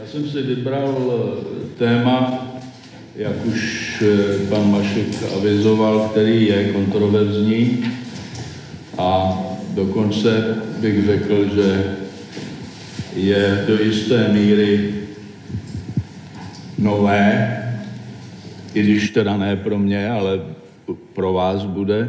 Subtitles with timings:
[0.00, 2.46] Já jsem si vybral eh, téma,
[3.16, 5.06] jak už eh, pan Mašek
[5.36, 7.84] avizoval, který je kontroverzní
[8.98, 9.38] a
[9.74, 11.96] dokonce bych řekl, že
[13.16, 14.94] je do jisté míry
[16.78, 17.56] nové,
[18.74, 20.40] i když teda ne pro mě, ale
[21.12, 22.08] pro vás bude.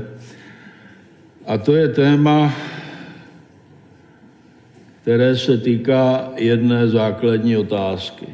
[1.48, 2.54] A to je téma,
[5.02, 8.26] které se týká jedné základní otázky.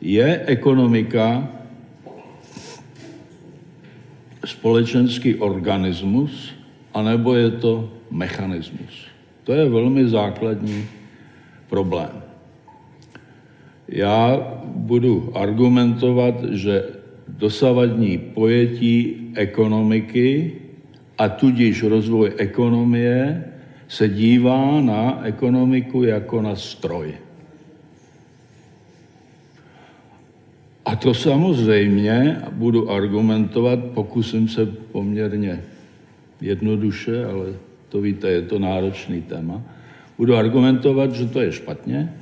[0.00, 1.48] Je ekonomika
[4.44, 6.54] společenský organismus,
[6.94, 9.06] anebo je to mechanismus?
[9.44, 10.84] To je velmi základní
[11.68, 12.10] problém.
[13.88, 16.84] Já budu argumentovat, že
[17.28, 20.52] dosavadní pojetí ekonomiky
[21.18, 23.51] a tudíž rozvoj ekonomie
[23.92, 27.12] se dívá na ekonomiku jako na stroj.
[30.84, 35.60] A to samozřejmě budu argumentovat, pokusím se poměrně
[36.40, 37.46] jednoduše, ale
[37.88, 39.62] to víte, je to náročný téma.
[40.18, 42.12] Budu argumentovat, že to je špatně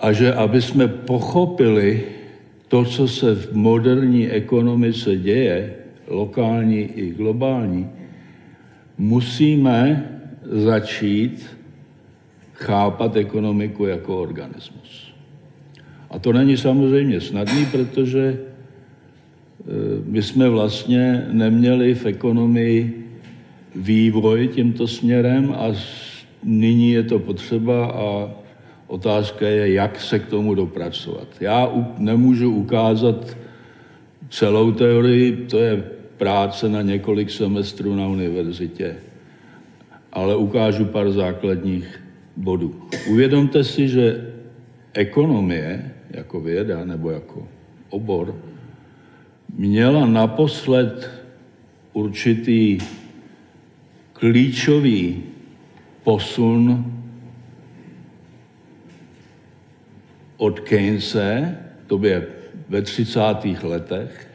[0.00, 2.04] a že aby jsme pochopili
[2.68, 5.74] to, co se v moderní ekonomice děje,
[6.06, 7.99] lokální i globální,
[9.00, 10.04] musíme
[10.44, 11.46] začít
[12.52, 15.14] chápat ekonomiku jako organismus.
[16.10, 18.38] A to není samozřejmě snadný, protože e,
[20.04, 23.06] my jsme vlastně neměli v ekonomii
[23.76, 25.72] vývoj tímto směrem a
[26.44, 28.30] nyní je to potřeba a
[28.86, 31.28] otázka je, jak se k tomu dopracovat.
[31.40, 33.36] Já nemůžu ukázat
[34.30, 38.96] celou teorii, to je práce na několik semestrů na univerzitě,
[40.12, 41.88] ale ukážu pár základních
[42.36, 42.76] bodů.
[43.08, 44.32] Uvědomte si, že
[44.92, 47.48] ekonomie jako věda nebo jako
[47.90, 48.36] obor
[49.56, 51.10] měla naposled
[51.92, 52.78] určitý
[54.12, 55.22] klíčový
[56.04, 56.84] posun
[60.36, 61.56] od Keynese,
[61.86, 62.26] to je
[62.68, 63.20] ve 30.
[63.62, 64.29] letech,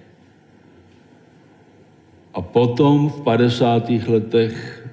[2.35, 3.89] a potom v 50.
[4.11, 4.83] letech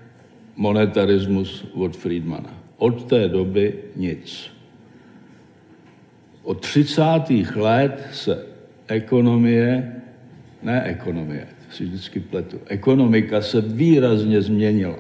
[0.56, 2.54] monetarismus od Friedmana.
[2.78, 4.50] Od té doby nic.
[6.42, 7.02] Od 30.
[7.58, 8.46] let se
[8.86, 9.92] ekonomie,
[10.62, 14.98] ne ekonomie, si vždycky pletu, ekonomika se výrazně změnila.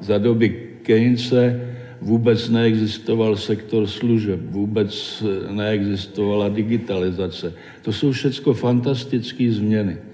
[0.00, 1.60] Za doby Keynese
[2.00, 7.52] vůbec neexistoval sektor služeb, vůbec neexistovala digitalizace.
[7.82, 10.09] To jsou všechno fantastické změny.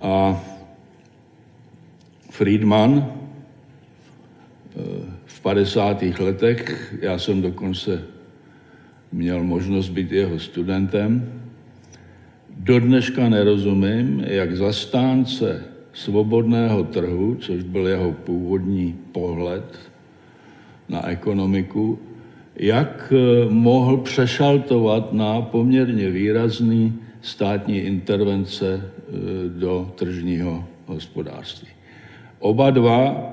[0.00, 0.44] A
[2.30, 4.82] Friedman eh,
[5.26, 6.02] v 50.
[6.18, 8.02] letech, já jsem dokonce
[9.12, 11.32] měl možnost být jeho studentem,
[12.58, 19.78] do dneška nerozumím, jak zastánce svobodného trhu, což byl jeho původní pohled
[20.88, 21.98] na ekonomiku,
[22.56, 29.12] jak eh, mohl přešaltovat na poměrně výrazný státní intervence eh,
[29.48, 31.68] do tržního hospodářství.
[32.38, 33.32] Oba dva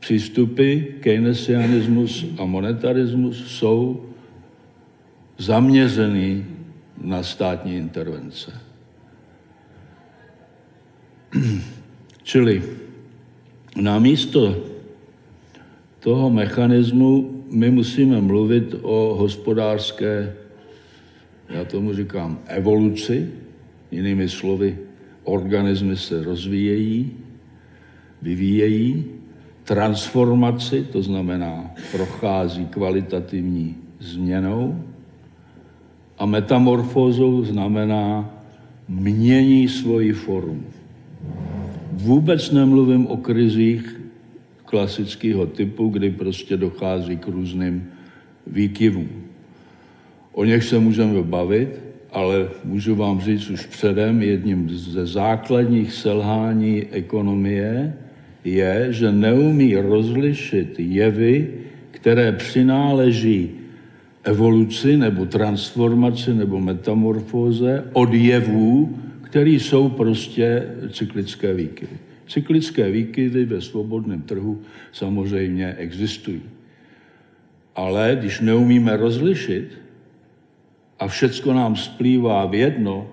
[0.00, 4.04] přístupy, keynesianismus a monetarismus, jsou
[5.38, 6.44] zaměřený
[7.02, 8.52] na státní intervence.
[12.22, 12.62] Čili
[13.76, 14.56] namísto
[16.00, 20.36] toho mechanismu my musíme mluvit o hospodářské,
[21.48, 23.30] já tomu říkám, evoluci,
[23.90, 24.78] jinými slovy,
[25.24, 27.12] organismy se rozvíjejí,
[28.22, 29.04] vyvíjejí,
[29.64, 34.84] transformaci, to znamená prochází kvalitativní změnou,
[36.18, 38.30] a metamorfózou znamená
[38.88, 40.64] mění svoji formu.
[41.92, 44.00] Vůbec nemluvím o krizích
[44.64, 47.90] klasického typu, kdy prostě dochází k různým
[48.46, 49.23] výkyvům.
[50.34, 51.80] O něch se můžeme bavit,
[52.12, 57.94] ale můžu vám říct už předem, jedním ze základních selhání ekonomie
[58.44, 61.50] je, že neumí rozlišit jevy,
[61.90, 63.50] které přináleží
[64.24, 71.96] evoluci nebo transformaci nebo metamorfóze od jevů, které jsou prostě cyklické výkyvy.
[72.28, 76.42] Cyklické výkyvy ve svobodném trhu samozřejmě existují.
[77.76, 79.83] Ale když neumíme rozlišit
[80.98, 83.10] a všecko nám splývá v jedno,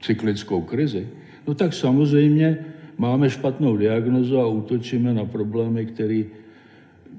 [0.00, 1.08] cyklickou krizi,
[1.46, 2.58] no tak samozřejmě
[2.98, 6.24] máme špatnou diagnozu a útočíme na problémy, které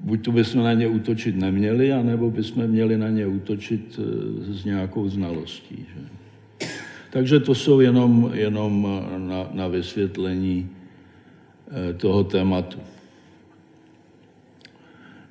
[0.04, 4.64] buď to bychom na ně útočit neměli, anebo bychom měli na ně útočit eh, s
[4.64, 5.76] nějakou znalostí.
[5.76, 6.00] Že?
[7.10, 12.78] Takže to jsou jenom, jenom na, na vysvětlení eh, toho tématu.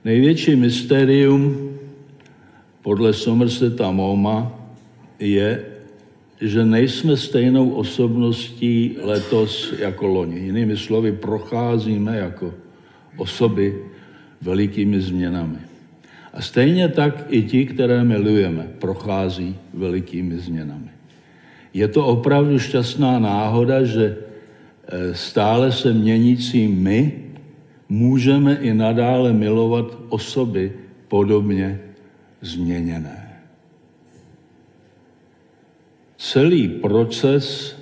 [0.05, 1.72] Největší mystérium
[2.83, 4.51] podle Somerseta Moma
[5.19, 5.65] je,
[6.41, 10.39] že nejsme stejnou osobností letos jako loni.
[10.39, 12.53] Jinými slovy, procházíme jako
[13.17, 13.79] osoby
[14.41, 15.57] velikými změnami.
[16.33, 20.91] A stejně tak i ti, které milujeme, prochází velikými změnami.
[21.73, 27.23] Je to opravdu šťastná náhoda, že eh, stále se měnící my
[27.89, 30.73] můžeme i nadále milovat osoby
[31.07, 31.92] podobně
[32.43, 33.39] změněné.
[36.17, 37.75] Celý proces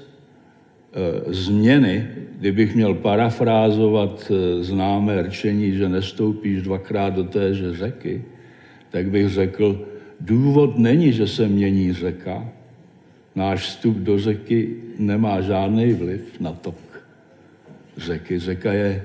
[0.94, 2.08] e, změny,
[2.40, 8.24] kdybych měl parafrázovat e, známé rčení, že nestoupíš dvakrát do téže řeky,
[8.90, 9.88] tak bych řekl,
[10.20, 12.50] důvod není, že se mění řeka.
[13.36, 16.76] Náš vstup do řeky nemá žádný vliv na tok
[17.98, 18.40] řeky.
[18.40, 19.04] Řeka je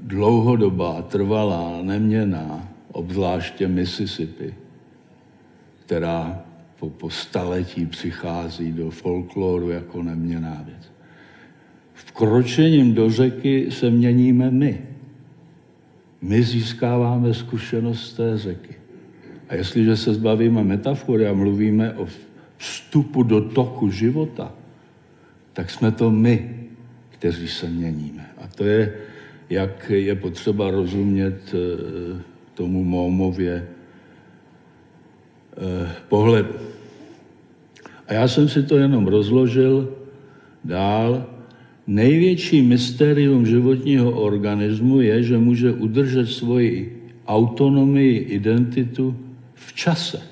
[0.00, 4.54] dlouhodobá, trvalá, neměná, obzvláště Mississippi,
[5.84, 6.44] která
[6.80, 10.92] po, po staletí přichází do folkloru jako neměná věc.
[11.94, 14.80] Vkročením do řeky se měníme my.
[16.22, 18.74] My získáváme zkušenost té řeky.
[19.48, 22.08] A jestliže se zbavíme metafory a mluvíme o
[22.56, 24.52] vstupu do toku života,
[25.52, 26.66] tak jsme to my,
[27.10, 28.26] kteří se měníme.
[28.38, 28.92] A to je,
[29.50, 33.68] jak je potřeba rozumět eh, tomu Mómově
[35.56, 36.54] eh, pohledu.
[38.08, 39.92] A já jsem si to jenom rozložil
[40.64, 41.26] dál.
[41.86, 49.16] Největší mystérium životního organismu je, že může udržet svoji autonomii, identitu
[49.54, 50.22] v čase.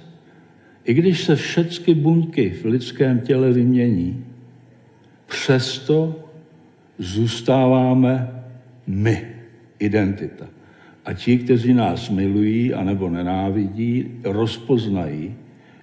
[0.85, 4.25] I když se všechny buňky v lidském těle vymění,
[5.27, 6.25] přesto
[6.99, 8.43] zůstáváme
[8.87, 9.27] my,
[9.79, 10.47] identita.
[11.05, 15.35] A ti, kteří nás milují anebo nenávidí, rozpoznají,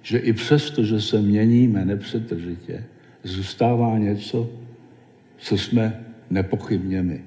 [0.02, 2.84] že i přesto, že se měníme nepřetržitě,
[3.22, 4.50] zůstává něco,
[5.36, 7.20] co jsme nepochybně my.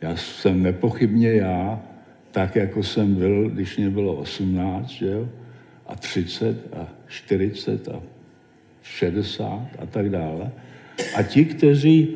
[0.00, 1.82] Já jsem nepochybně já,
[2.30, 5.28] tak jako jsem byl, když mě bylo 18, že jo?
[5.86, 8.02] a 30 a 40 a
[8.82, 10.50] 60 a tak dále.
[11.16, 12.08] A ti, kteří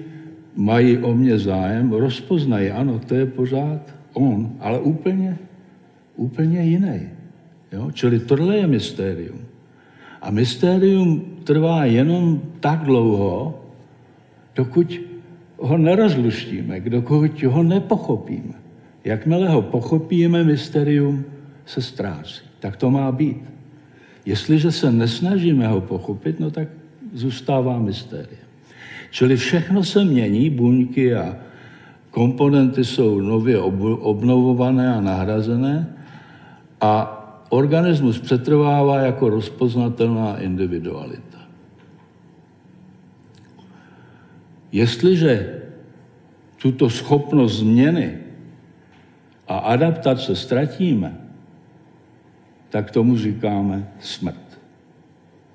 [0.56, 5.38] mají o mě zájem, rozpoznají, ano, to je pořád on, ale úplně,
[6.16, 7.00] úplně jiný.
[7.72, 7.90] Jo?
[7.90, 9.38] Čili tohle je mystérium.
[10.22, 13.60] A mystérium trvá jenom tak dlouho,
[14.54, 15.00] dokud
[15.58, 18.54] ho nerozluštíme, dokud ho nepochopíme.
[19.04, 21.24] Jakmile ho pochopíme, mysterium
[21.66, 22.40] se ztrácí.
[22.60, 23.44] Tak to má být.
[24.26, 26.68] Jestliže se nesnažíme ho pochopit, no tak
[27.12, 28.46] zůstává mystérium.
[29.10, 31.36] Čili všechno se mění, buňky a
[32.16, 33.60] komponenty jsou nově
[34.00, 35.96] obnovované a nahrazené
[36.80, 36.92] a
[37.48, 41.38] organismus přetrvává jako rozpoznatelná individualita.
[44.72, 45.60] Jestliže
[46.56, 48.18] tuto schopnost změny
[49.48, 51.20] a adaptace ztratíme,
[52.72, 54.60] tak tomu říkáme smrt.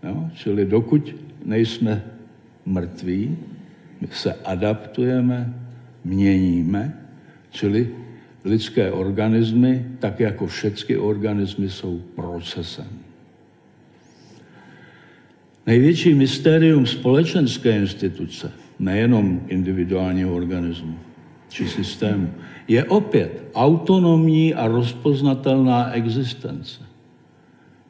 [0.03, 0.29] Jo?
[0.33, 1.15] Čili dokud
[1.45, 2.05] nejsme
[2.65, 3.37] mrtví,
[4.01, 5.60] my se adaptujeme,
[6.03, 6.97] měníme,
[7.49, 7.89] čili
[8.45, 12.87] lidské organismy, tak jako všechny organismy, jsou procesem.
[15.67, 20.99] Největší mystérium společenské instituce, nejenom individuálního organismu
[21.49, 22.33] či systému,
[22.67, 26.81] je opět autonomní a rozpoznatelná existence.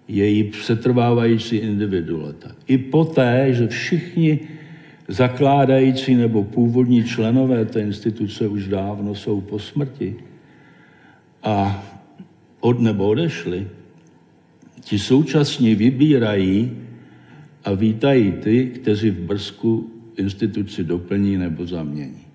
[0.07, 2.51] Její přetrvávající individualita.
[2.67, 4.39] I poté, že všichni
[5.11, 10.15] zakládající nebo původní členové té instituce už dávno jsou po smrti
[11.43, 11.83] a
[12.59, 13.67] od nebo odešli,
[14.79, 16.77] ti současně vybírají
[17.63, 22.25] a vítají ty, kteří v Brzku instituci doplní nebo zamění.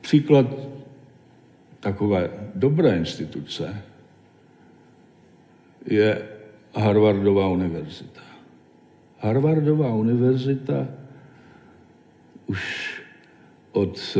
[0.00, 0.46] Příklad
[1.80, 3.82] takové dobré instituce
[5.86, 6.22] je
[6.74, 8.20] Harvardová univerzita.
[9.18, 10.88] Harvardová univerzita
[12.48, 12.62] už
[13.72, 14.16] od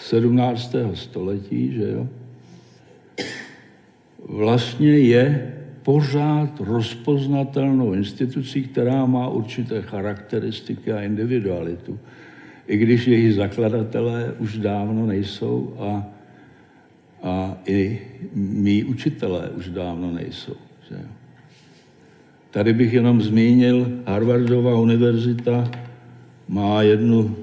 [0.00, 0.74] 17.
[0.74, 2.08] Eh, století, že jo,
[4.28, 11.98] vlastně je pořád rozpoznatelnou institucí, která má určité charakteristiky a individualitu.
[12.66, 16.06] I když její zakladatelé už dávno nejsou a,
[17.22, 18.00] a i
[18.34, 20.56] mý učitelé už dávno nejsou.
[20.88, 20.96] Že?
[22.50, 25.70] Tady bych jenom zmínil, Harvardová univerzita
[26.50, 27.36] má jednu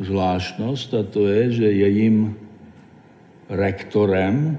[0.00, 2.36] zvláštnost a to je, že jejím
[3.48, 4.58] rektorem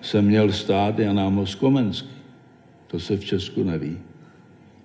[0.00, 2.10] se měl stát Jan Amos Komenský.
[2.86, 3.98] To se v Česku neví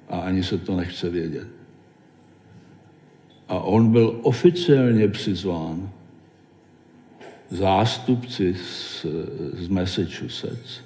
[0.10, 1.48] a ani se to nechce vědět.
[3.48, 5.90] A on byl oficiálně přizván
[7.50, 9.06] zástupci z,
[9.54, 10.82] z Massachusetts,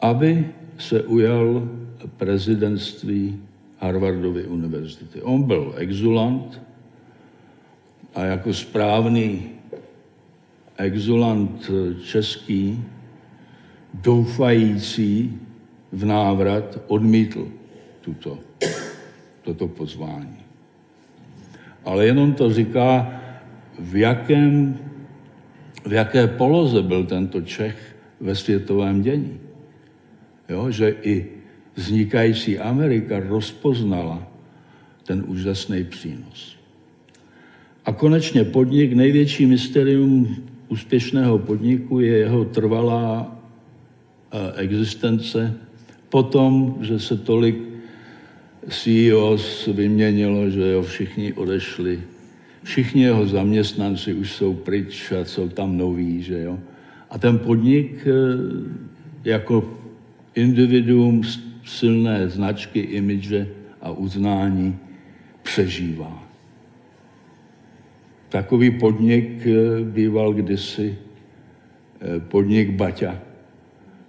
[0.00, 0.48] aby
[0.78, 1.68] se ujal
[2.16, 3.49] prezidentství
[3.80, 5.22] Harvardovy univerzity.
[5.22, 6.60] On byl exulant
[8.14, 9.42] a jako správný
[10.76, 11.70] exulant
[12.04, 12.84] český,
[13.94, 15.38] doufající
[15.92, 17.48] v návrat, odmítl
[18.00, 18.38] tuto,
[19.42, 20.36] toto pozvání.
[21.84, 23.20] Ale jenom to říká,
[23.78, 24.78] v, jakém,
[25.86, 29.40] v jaké poloze byl tento Čech ve světovém dění.
[30.48, 31.39] Jo, že i
[31.80, 34.28] vznikající Amerika rozpoznala
[35.06, 36.56] ten úžasný přínos.
[37.84, 40.36] A konečně podnik, největší mysterium
[40.68, 43.36] úspěšného podniku je jeho trvalá
[44.32, 45.56] eh, existence
[46.08, 47.56] potom, že se tolik
[48.68, 52.02] CEOs vyměnilo, že jo, všichni odešli.
[52.62, 56.58] Všichni jeho zaměstnanci už jsou pryč a jsou tam noví, že jo.
[57.10, 58.12] A ten podnik eh,
[59.24, 59.78] jako
[60.34, 61.22] individuum
[61.64, 63.48] silné značky, imidže
[63.80, 64.78] a uznání
[65.42, 66.30] přežívá.
[68.28, 73.20] Takový podnik eh, býval kdysi eh, podnik Baťa,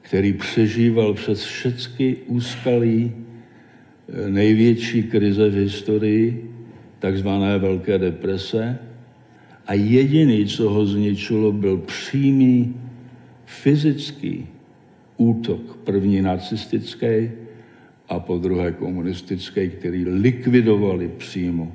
[0.01, 6.51] který přežíval přes všechny úskalí eh, největší krize v historii,
[6.99, 8.79] takzvané Velké deprese.
[9.67, 12.75] A jediný, co ho zničilo, byl přímý
[13.45, 14.47] fyzický
[15.17, 17.40] útok, první nacistický
[18.11, 21.71] a po druhé komunistický, který likvidovali přímo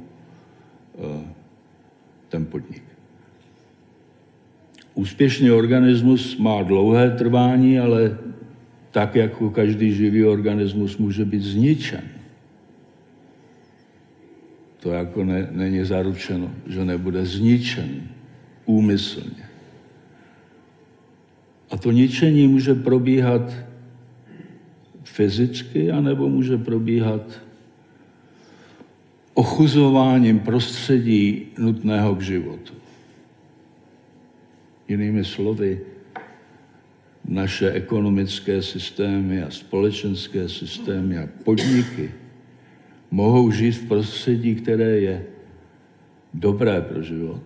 [2.29, 2.83] ten podnik.
[4.95, 8.19] Úspěšný organismus má dlouhé trvání, ale
[8.91, 12.05] tak jako každý živý organismus může být zničen.
[14.81, 18.09] To jako ne, není zaručeno, že nebude zničen
[18.65, 19.45] úmyslně.
[21.71, 23.66] A to ničení může probíhat
[25.17, 27.41] fyzicky, anebo může probíhat
[29.35, 32.75] ochuzováním prostředí nutného k životu.
[34.89, 35.81] Jinými slovy,
[37.25, 42.13] naše ekonomické systémy a společenské systémy a podniky
[43.11, 45.25] mohou žít v prostředí, které je
[46.35, 47.43] dobré pro život,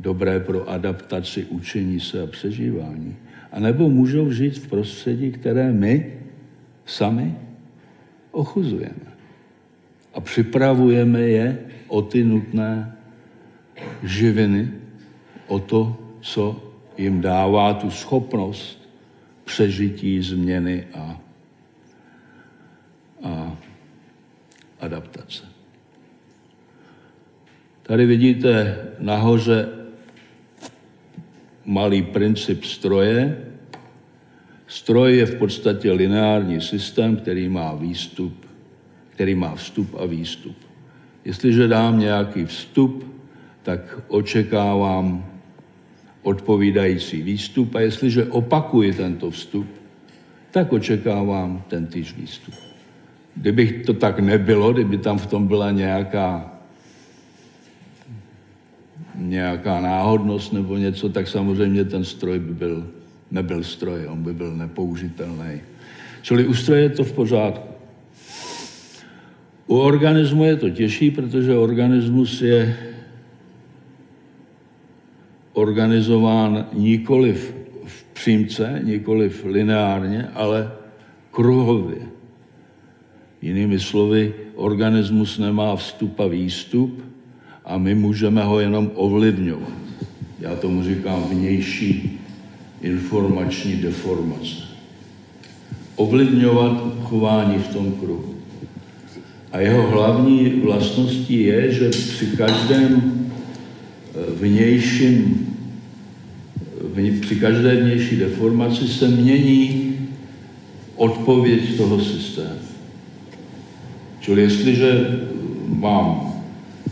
[0.00, 3.16] dobré pro adaptaci, učení se a přežívání.
[3.52, 6.25] A nebo můžou žít v prostředí, které my
[6.86, 7.38] sami
[8.30, 9.12] ochuzujeme
[10.14, 12.96] a připravujeme je o ty nutné
[14.02, 14.72] živiny,
[15.46, 18.88] o to, co jim dává tu schopnost
[19.44, 21.20] přežití, změny a,
[23.22, 23.56] a
[24.80, 25.44] adaptace.
[27.82, 29.68] Tady vidíte nahoře
[31.64, 33.45] malý princip stroje.
[34.66, 38.46] Stroj je v podstatě lineární systém, který má výstup
[39.16, 40.56] který má vstup a výstup.
[41.24, 43.04] Jestliže dám nějaký vstup,
[43.62, 45.24] tak očekávám
[46.22, 49.66] odpovídající výstup a jestliže opakuji tento vstup,
[50.50, 52.54] tak očekávám ten týž výstup.
[53.36, 56.52] Kdybych to tak nebylo, kdyby tam v tom byla nějaká
[59.14, 62.86] nějaká náhodnost nebo něco, tak samozřejmě ten stroj by byl,
[63.30, 65.60] nebyl stroj, on by byl nepoužitelný.
[66.22, 67.68] Čili u stroje je to v pořádku.
[69.66, 72.76] U organismu je to těžší, protože organismus je
[75.52, 77.32] organizován nikoli
[77.84, 80.72] v přímce, nikoli v lineárně, ale
[81.30, 82.02] kruhově.
[83.42, 87.04] Jinými slovy, organismus nemá vstup a výstup
[87.64, 89.72] a my můžeme ho jenom ovlivňovat.
[90.40, 92.20] Já tomu říkám vnější
[92.82, 94.56] informační deformace.
[95.96, 98.34] Ovlivňovat chování v tom kruhu.
[99.52, 103.12] A jeho hlavní vlastností je, že při každém
[104.14, 105.46] eh, vnějším,
[107.20, 109.94] při každé vnější deformaci se mění
[110.96, 112.66] odpověď toho systému.
[114.20, 115.20] Čili jestliže
[115.68, 116.34] mám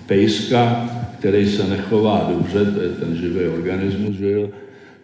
[0.07, 4.49] pejska, který se nechová dobře, to je ten živý organismus, že jo,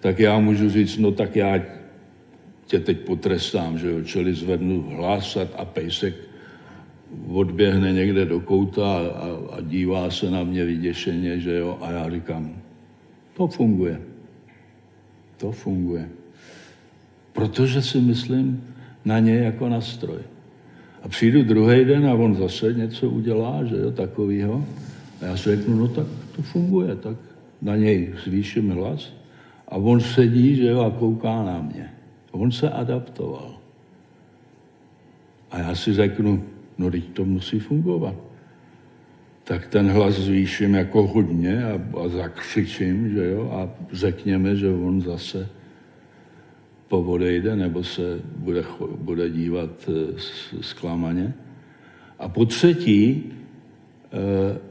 [0.00, 1.60] tak já můžu říct, no tak já
[2.66, 6.14] tě teď potrestám, že jo, čili zvednu hlas a pejsek
[7.28, 11.90] odběhne někde do kouta a, a, a dívá se na mě vyděšeně, že jo, a
[11.90, 12.56] já říkám,
[13.36, 14.00] to funguje.
[15.36, 16.08] To funguje.
[17.32, 18.64] Protože si myslím
[19.04, 20.20] na ně jako na stroj.
[21.02, 24.64] A přijdu druhý den a on zase něco udělá, že jo, takovýho.
[25.22, 27.16] A já si řeknu, no tak to funguje, tak
[27.62, 29.19] na něj zvýším hlas.
[29.70, 31.90] A on sedí, že jo, a kouká na mě.
[32.30, 33.54] On se adaptoval.
[35.50, 36.44] A já si řeknu,
[36.78, 38.14] no teď to musí fungovat.
[39.44, 45.00] Tak ten hlas zvýším jako hodně a, a zakřičím, že jo, a řekněme, že on
[45.00, 45.48] zase
[46.88, 48.64] povodejde nebo se bude,
[48.98, 50.14] bude dívat eh,
[50.60, 51.34] zklamaně.
[52.18, 53.32] A po třetí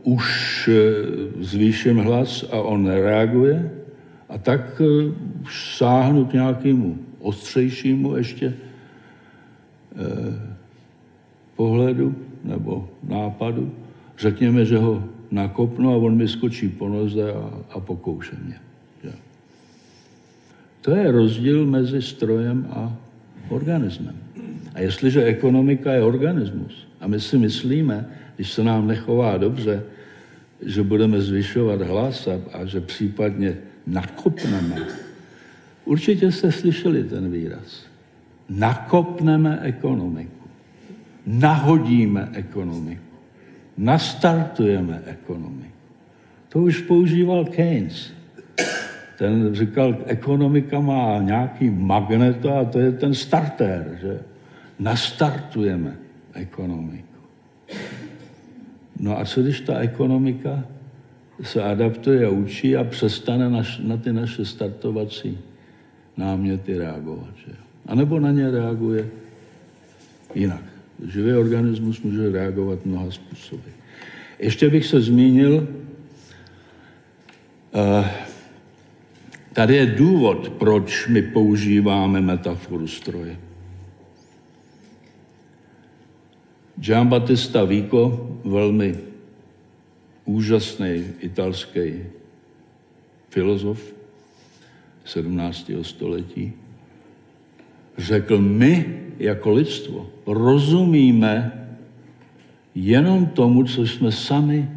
[0.04, 3.79] uh, už uh, zvýším hlas a on nereaguje
[4.30, 5.14] a tak uh,
[5.78, 8.54] sáhnu k nějakému ostřejšímu ještě uh,
[11.56, 13.72] pohledu nebo nápadu.
[14.18, 18.56] Řekněme, že ho nakopnu a on mi skočí po noze a, a pokouše mě.
[20.82, 22.98] To je rozdíl mezi strojem a
[23.50, 24.16] organismem.
[24.74, 29.84] A jestliže ekonomika je organismus a my si myslíme, když se nám nechová dobře,
[30.66, 33.58] že budeme zvyšovat hlas a, a že případně
[33.90, 34.76] nakopneme.
[35.86, 37.86] Určitě jste slyšeli ten výraz.
[38.50, 40.48] Nakopneme ekonomiku.
[41.26, 43.04] Nahodíme ekonomiku.
[43.78, 45.74] Nastartujeme ekonomiku.
[46.50, 48.20] To už používal Keynes
[49.20, 54.20] ten říkal, ekonomika má nějaký magnet a to je ten starter, že
[54.80, 55.96] nastartujeme
[56.34, 57.20] ekonomiku.
[59.00, 60.64] No a co když ta ekonomika
[61.44, 65.38] se adaptuje a učí a přestane na, na ty naše startovací
[66.18, 67.34] náměty reagovat.
[67.46, 67.52] Že?
[67.86, 69.10] A nebo na ně reaguje
[70.36, 70.64] jinak.
[71.08, 73.70] Živý organismus může reagovat mnoha způsoby.
[74.40, 75.68] Ještě bych se zmínil,
[77.74, 78.06] uh,
[79.54, 83.38] Tady je důvod, proč my používáme metaforu stroje.
[86.80, 88.96] Gian Battista Vico, velmi
[90.30, 92.06] úžasný italský
[93.30, 93.82] filozof
[95.06, 95.72] 17.
[95.82, 96.54] století,
[97.98, 101.52] řekl, my jako lidstvo rozumíme
[102.76, 104.70] jenom tomu, co jsme sami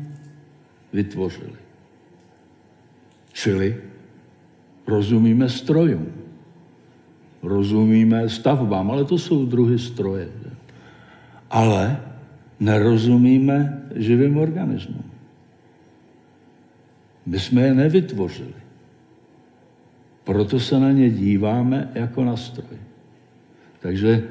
[0.92, 1.60] vytvořili.
[3.32, 3.92] Čili
[4.86, 6.12] Rozumíme strojům,
[7.42, 10.28] rozumíme stavbám, ale to jsou druhy stroje.
[11.50, 12.00] Ale
[12.60, 15.11] nerozumíme živým organismům.
[17.26, 18.62] My jsme je nevytvořili.
[20.24, 22.78] Proto se na ně díváme jako na stroj.
[23.80, 24.22] Takže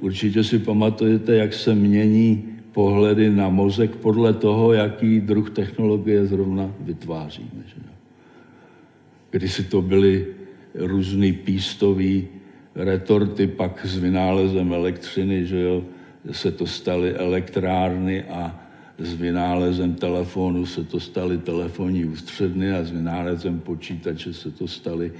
[0.00, 6.74] určitě si pamatujete, jak se mění pohledy na mozek podle toho, jaký druh technologie zrovna
[6.80, 7.62] vytváříme.
[7.66, 9.48] Že?
[9.48, 10.26] si to byly
[10.74, 12.28] různý pístový
[12.74, 15.84] retorty, pak s vynálezem elektřiny, že jo,
[16.30, 18.65] se to staly elektrárny a
[18.98, 25.12] s vynálezem telefonu se to staly telefonní ústředny a s vynálezem počítače se to staly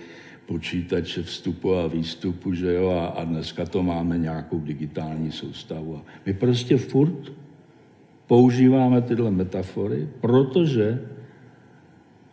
[0.46, 5.96] počítače vstupu a výstupu, že jo, a, a dneska to máme nějakou digitální soustavu.
[5.96, 7.32] A my prostě furt
[8.26, 11.02] používáme tyhle metafory, protože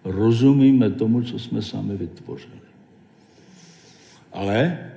[0.03, 2.63] rozumíme tomu, co jsme sami vytvořili.
[4.33, 4.89] Ale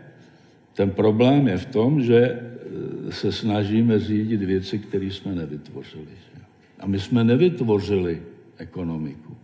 [0.75, 6.07] ten problém je v tom, že e, se snažíme řídit věci, které jsme nevytvořili.
[6.81, 8.23] A my jsme nevytvořili
[8.59, 9.37] ekonomiku.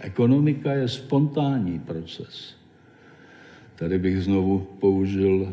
[0.00, 2.56] Ekonomika je spontánní proces.
[3.74, 5.52] Tady bych znovu použil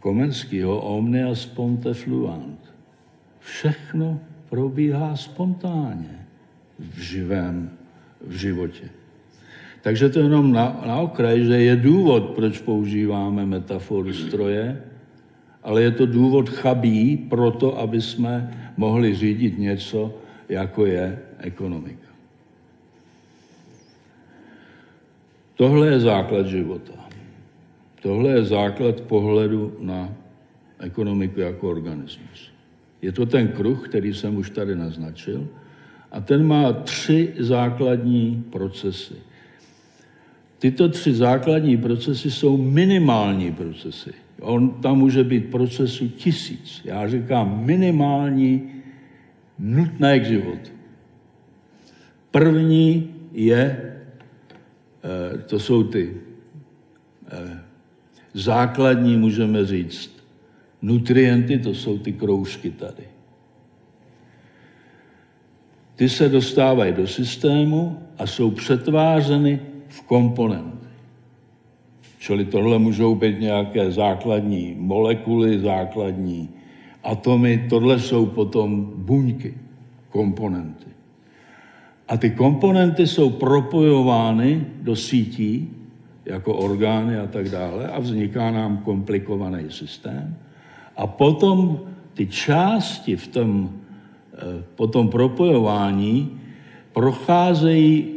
[0.00, 2.60] Komenského omnia sponte fluant.
[3.40, 6.26] Všechno probíhá spontánně
[6.78, 7.70] v živém
[8.20, 8.90] v životě.
[9.82, 14.82] Takže to jenom na, na okraj, že je důvod, proč používáme metaforu stroje,
[15.62, 20.14] ale je to důvod chabý pro to, aby jsme mohli řídit něco,
[20.48, 22.08] jako je ekonomika.
[25.54, 26.92] Tohle je základ života.
[28.02, 30.12] Tohle je základ pohledu na
[30.78, 32.50] ekonomiku jako organismus.
[33.02, 35.48] Je to ten kruh, který jsem už tady naznačil,
[36.12, 39.14] a ten má tři základní procesy.
[40.58, 44.23] Tyto tři základní procesy jsou minimální procesy.
[44.40, 46.80] On tam může být procesu tisíc.
[46.84, 48.70] Já říkám minimální,
[49.58, 50.70] nutné k životu.
[52.30, 53.94] První je,
[55.04, 56.14] eh, to jsou ty
[57.32, 57.60] eh,
[58.34, 60.24] základní, můžeme říct,
[60.82, 63.04] nutrienty, to jsou ty kroužky tady.
[65.96, 70.83] Ty se dostávají do systému a jsou přetvářeny v komponenty.
[72.24, 76.48] Čili tohle můžou být nějaké základní molekuly, základní
[77.02, 79.54] atomy, tohle jsou potom buňky,
[80.08, 80.88] komponenty.
[82.08, 85.68] A ty komponenty jsou propojovány do sítí,
[86.24, 90.36] jako orgány a tak dále, a vzniká nám komplikovaný systém.
[90.96, 91.80] A potom
[92.14, 93.70] ty části v tom,
[94.32, 96.40] eh, po tom propojování
[96.92, 98.14] procházejí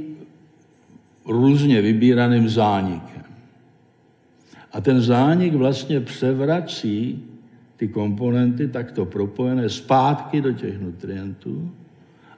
[1.26, 3.16] různě vybíraným zánikem.
[4.78, 7.24] A ten zánik vlastně převrací
[7.78, 11.72] ty komponenty takto propojené zpátky do těch nutrientů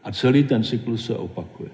[0.04, 1.70] a celý ten cyklus se opakuje.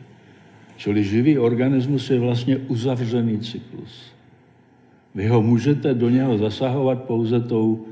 [0.77, 4.01] Čili živý organismus je vlastně uzavřený cyklus.
[5.15, 7.85] Vy ho můžete do něho zasahovat pouze tou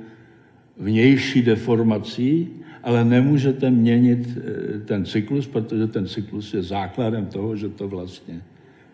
[0.78, 2.50] vnější deformací,
[2.84, 8.42] ale nemůžete měnit eh, ten cyklus, protože ten cyklus je základem toho, že to vlastně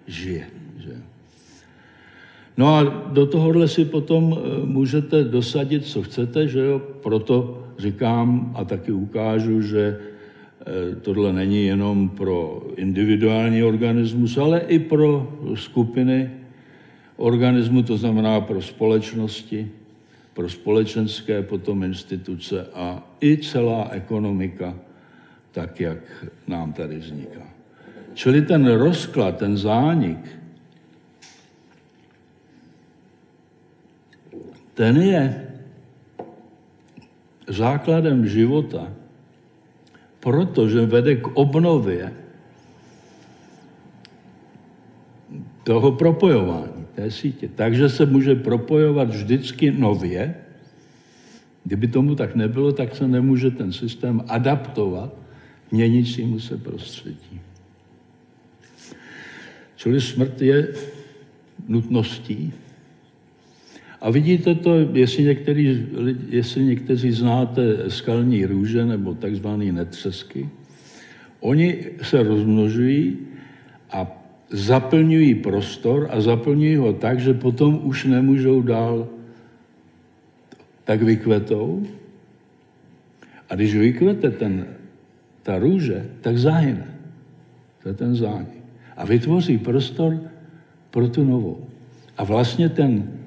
[0.07, 0.47] žije.
[0.77, 1.08] Že?
[2.59, 2.83] No a
[3.15, 6.79] do tohohle si potom eh, můžete dosadit, co chcete, že jo?
[6.79, 14.79] Proto říkám a taky ukážu, že eh, tohle není jenom pro individuální organismus, ale i
[14.79, 16.31] pro skupiny
[17.15, 19.71] organismu, to znamená pro společnosti,
[20.33, 24.75] pro společenské potom instituce a i celá ekonomika,
[25.51, 27.47] tak jak nám tady vzniká.
[28.13, 30.38] Čili ten rozklad, ten zánik,
[34.79, 35.47] ten je
[37.51, 38.87] základem života,
[40.23, 42.13] protože vede k obnově
[45.63, 47.49] toho propojování té sítě.
[47.55, 50.35] Takže se může propojovat vždycky nově.
[51.63, 55.11] Kdyby tomu tak nebylo, tak se nemůže ten systém adaptovat
[55.71, 57.41] měnícímu se prostředí.
[59.75, 60.73] Čili smrt je
[61.67, 62.53] nutností,
[64.01, 65.87] a vidíte to, jestli, některý,
[66.29, 70.49] jestli někteří znáte skalní růže nebo takzvané netřesky,
[71.39, 73.17] oni se rozmnožují
[73.91, 74.07] a
[74.49, 79.07] zaplňují prostor a zaplňují ho tak, že potom už nemůžou dál
[80.83, 81.85] tak vykvetou.
[83.49, 84.65] A když vykvete ten,
[85.43, 86.87] ta růže, tak zahyne.
[87.83, 88.63] To je ten zánik.
[88.97, 90.19] A vytvoří prostor
[90.91, 91.67] pro tu novou.
[92.17, 93.18] A vlastně ten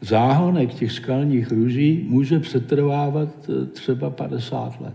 [0.00, 4.94] záhonek těch skalních růží může přetrvávat eh, třeba 50 let.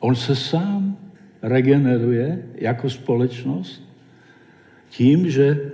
[0.00, 0.96] On se sám
[1.42, 3.82] regeneruje jako společnost
[4.90, 5.70] tím, že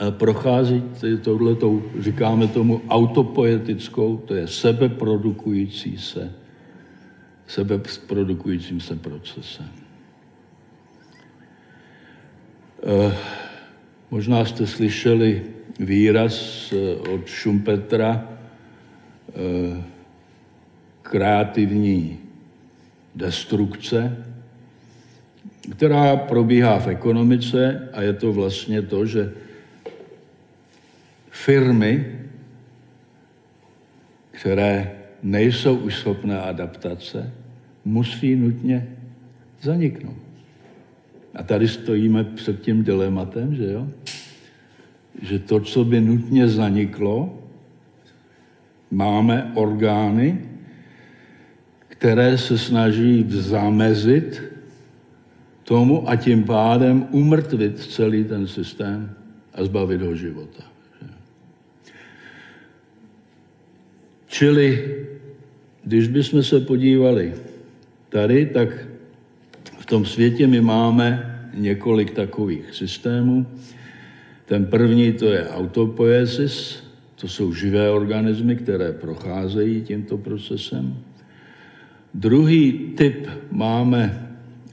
[0.00, 0.82] eh, prochází
[1.22, 6.32] touhletou, říkáme tomu, autopoetickou, to je sebeprodukující se,
[7.46, 9.68] sebeprodukujícím se procesem.
[12.86, 13.16] Eh,
[14.10, 18.28] možná jste slyšeli výraz eh, od Schumpetra
[19.28, 19.82] eh,
[21.02, 22.18] kreativní
[23.14, 24.26] destrukce,
[25.76, 29.32] která probíhá v ekonomice a je to vlastně to, že
[31.30, 32.18] firmy,
[34.30, 37.32] které nejsou už schopné adaptace,
[37.84, 38.88] musí nutně
[39.62, 40.24] zaniknout.
[41.34, 43.88] A tady stojíme před tím dilematem, že jo?
[45.24, 47.38] Že to, co by nutně zaniklo,
[48.90, 50.38] máme orgány,
[51.88, 54.42] které se snaží zamezit
[55.64, 59.16] tomu a tím pádem umrtvit celý ten systém
[59.54, 60.64] a zbavit ho života.
[64.26, 64.96] Čili,
[65.84, 67.34] když bychom se podívali
[68.08, 68.68] tady, tak
[69.78, 73.46] v tom světě my máme několik takových systémů.
[74.44, 76.84] Ten první to je autopoiesis,
[77.20, 80.96] to jsou živé organismy, které procházejí tímto procesem.
[82.14, 84.28] Druhý typ máme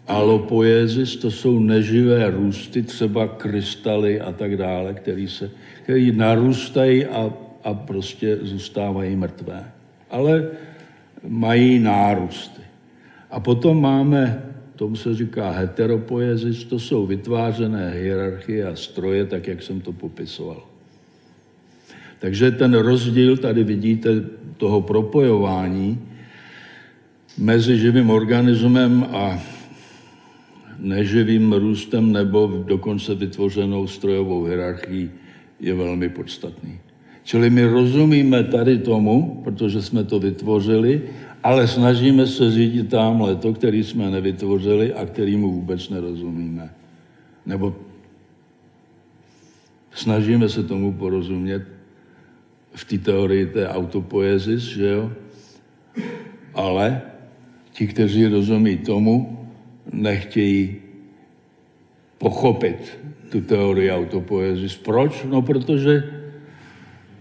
[0.08, 5.52] alopoiesis, to jsou neživé růsty, třeba krystaly a tak dále, které se,
[5.84, 9.72] který narůstají a, a prostě zůstávají mrtvé.
[10.10, 10.48] Ale
[11.28, 12.62] mají nárůsty.
[13.32, 14.51] A potom máme
[14.82, 20.66] tomu se říká heteropoezis, to jsou vytvářené hierarchie a stroje, tak jak jsem to popisoval.
[22.20, 24.10] Takže ten rozdíl, tady vidíte
[24.58, 26.02] toho propojování
[27.38, 29.38] mezi živým organismem a
[30.80, 35.12] neživým růstem nebo dokonce vytvořenou strojovou hierarchií
[35.60, 36.80] je velmi podstatný.
[37.24, 41.02] Čili my rozumíme tady tomu, protože jsme to vytvořili,
[41.44, 46.74] ale snažíme se řídit tamhle to, který jsme nevytvořili a kterýmu vůbec nerozumíme.
[47.46, 47.76] Nebo
[49.92, 51.64] snažíme se tomu porozumět
[52.74, 55.12] v té teorii té autopoezis, že jo?
[56.54, 57.02] Ale
[57.74, 59.48] ti, kteří rozumí tomu,
[59.94, 60.76] nechtějí
[62.18, 63.00] pochopit
[63.32, 64.78] tu teorii autopoezis.
[64.78, 65.26] Proč?
[65.30, 66.04] No, protože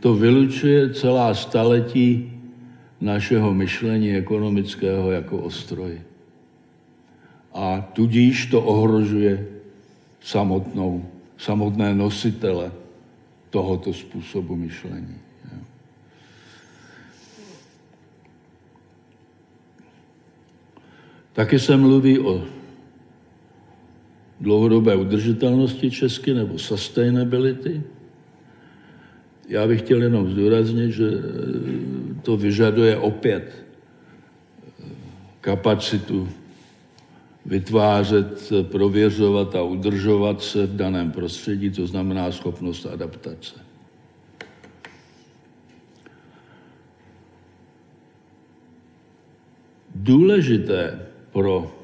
[0.01, 2.30] to vylučuje celá staletí
[3.01, 6.01] našeho myšlení ekonomického jako ostroj.
[7.53, 9.47] A tudíž to ohrožuje
[10.21, 11.05] samotnou,
[11.39, 12.73] samotné nositele
[13.51, 15.19] tohoto způsobu myšlení.
[21.33, 22.45] Taky se mluví o
[24.41, 27.83] dlouhodobé udržitelnosti česky nebo sustainability.
[29.51, 31.11] Já bych chtěl jenom zdůraznit, že
[32.23, 33.67] to vyžaduje opět
[35.41, 36.29] kapacitu
[37.47, 43.55] vytvářet, prověřovat a udržovat se v daném prostředí, to znamená schopnost adaptace.
[49.95, 51.75] Důležité pro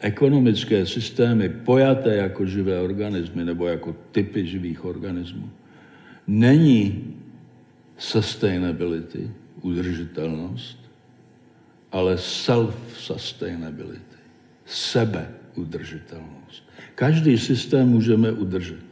[0.00, 5.50] ekonomické systémy pojaté jako živé organismy nebo jako typy živých organismů
[6.28, 7.14] není
[7.98, 9.30] sustainability,
[9.62, 10.78] udržitelnost,
[11.92, 14.18] ale self-sustainability,
[14.66, 16.62] sebeudržitelnost.
[16.94, 18.88] Každý systém můžeme udržet.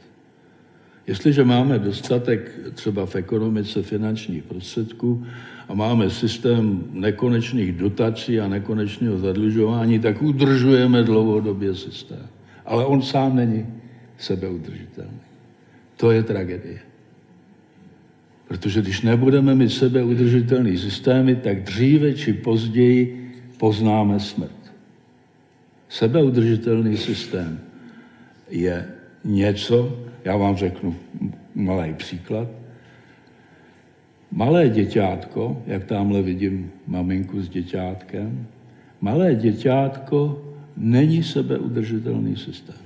[1.06, 5.26] Jestliže máme dostatek třeba v ekonomice finančních prostředků
[5.68, 12.26] a máme systém nekonečných dotací a nekonečného zadlužování, tak udržujeme dlouhodobě systém.
[12.66, 13.66] Ale on sám není
[14.18, 15.20] sebeudržitelný.
[15.96, 16.95] To je tragédie.
[18.48, 24.72] Protože když nebudeme mít sebeudržitelný systémy, tak dříve či později poznáme smrt.
[25.88, 27.60] Sebeudržitelný systém
[28.50, 28.88] je
[29.24, 30.96] něco, já vám řeknu
[31.54, 32.48] malý příklad.
[34.32, 38.46] Malé děťátko, jak tamhle vidím maminku s děťátkem,
[39.00, 40.42] malé děťátko
[40.76, 42.82] není sebeudržitelný systém.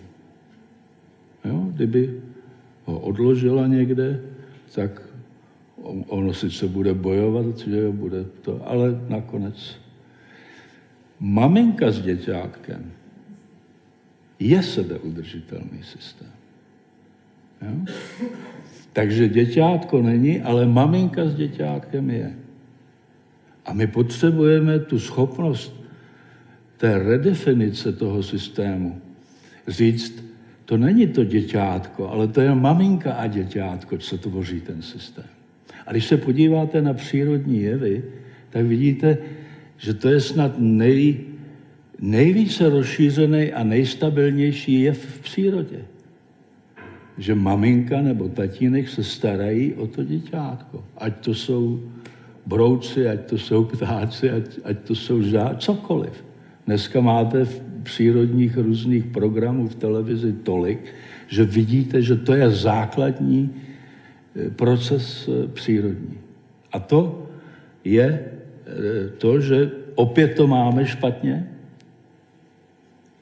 [1.44, 1.66] Jo?
[1.72, 2.20] Kdyby
[2.84, 4.20] ho odložila někde,
[4.74, 5.09] tak
[6.08, 9.76] ono sice bude bojovat, že jo, bude to, ale nakonec.
[11.20, 12.92] Maminka s děťátkem
[14.38, 16.32] je sebeudržitelný systém.
[17.62, 17.94] Jo?
[18.92, 22.34] Takže děťátko není, ale maminka s děťátkem je.
[23.66, 25.80] A my potřebujeme tu schopnost
[26.76, 29.00] té redefinice toho systému
[29.68, 30.24] říct,
[30.64, 35.39] to není to děťátko, ale to je maminka a děťátko, co tvoří ten systém.
[35.86, 38.02] A když se podíváte na přírodní jevy,
[38.50, 39.18] tak vidíte,
[39.76, 41.20] že to je snad nej,
[42.00, 45.78] nejvíce rozšířený a nejstabilnější jev v přírodě
[47.20, 50.84] že maminka nebo tatínek se starají o to děťátko.
[50.96, 51.80] Ať to jsou
[52.46, 56.24] brouci, ať to jsou ptáci, ať, ať to jsou žá, cokoliv.
[56.66, 60.80] Dneska máte v přírodních různých programů v televizi tolik,
[61.28, 63.50] že vidíte, že to je základní
[64.56, 66.18] proces eh, přírodní.
[66.72, 67.26] A to
[67.84, 71.48] je eh, to, že opět to máme špatně,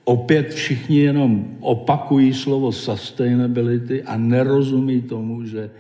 [0.05, 5.71] opět všichni jenom opakují slovo sustainability a nerozumí tomu, že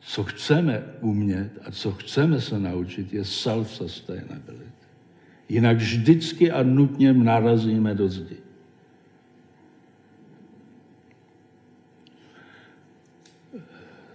[0.00, 4.70] co chceme umět a co chceme se naučit, je self-sustainability.
[5.48, 8.36] Jinak vždycky a nutně narazíme do zdi.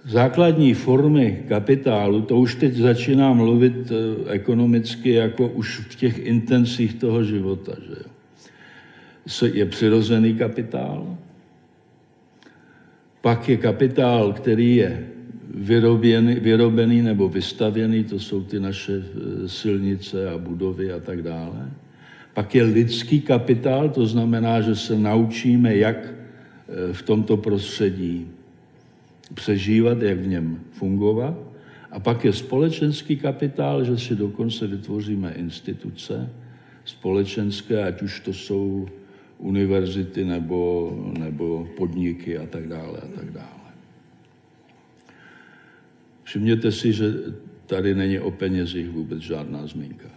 [0.05, 6.93] Základní formy kapitálu, to už teď začíná mluvit eh, ekonomicky jako už v těch intencích
[6.93, 7.73] toho života.
[9.25, 11.17] Že je přirozený kapitál,
[13.21, 15.07] pak je kapitál, který je
[15.49, 21.71] vyrobený, vyrobený nebo vystavěný, to jsou ty naše e, silnice a budovy a tak dále.
[22.33, 28.34] Pak je lidský kapitál, to znamená, že se naučíme, jak e, v tomto prostředí
[29.33, 31.37] přežívat, jak v něm fungovat.
[31.91, 36.29] A pak je společenský kapitál, že si dokonce vytvoříme instituce
[36.85, 38.87] společenské, ať už to jsou
[39.37, 43.65] univerzity nebo, nebo podniky a tak dále a tak dále.
[46.23, 47.13] Všimněte si, že
[47.65, 50.09] tady není o penězích vůbec žádná zmínka.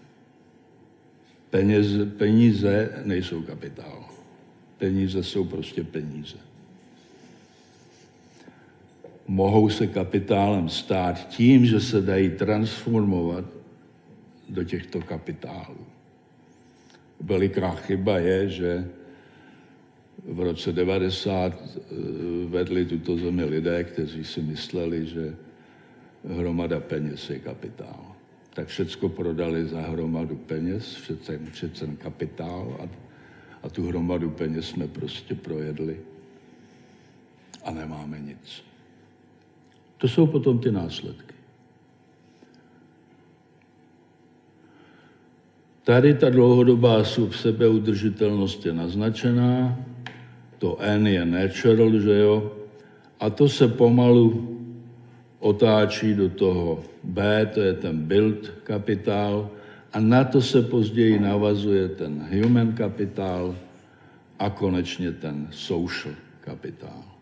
[1.51, 1.87] Peněz,
[2.19, 4.05] peníze nejsou kapitál.
[4.79, 6.48] Peníze jsou prostě peníze.
[9.29, 13.45] Mohou se kapitálem stát tím, že se dají transformovat
[14.49, 15.87] do těchto kapitálů.
[17.21, 18.89] Veliká chyba je, že
[20.25, 21.95] v roce 90 eh,
[22.49, 25.37] vedli tuto zemi lidé, kteří si mysleli, že
[26.25, 28.17] hromada peněz je kapitál.
[28.55, 32.89] Tak všecko prodali za hromadu peněz, všecen, všecen kapitál a,
[33.63, 36.01] a tu hromadu peněz jsme prostě projedli
[37.65, 38.65] a nemáme nic.
[39.99, 41.35] To jsou potom ty následky.
[45.85, 49.79] Tady ta dlouhodobá sebeudržitelnost je naznačená,
[50.59, 52.53] to N je natural, že jo,
[53.21, 54.59] a to se pomalu
[55.39, 59.51] otáčí do toho B, to je ten build kapitál,
[59.93, 63.57] a na to se později navazuje ten human kapitál
[64.39, 67.18] a konečně ten social kapitál.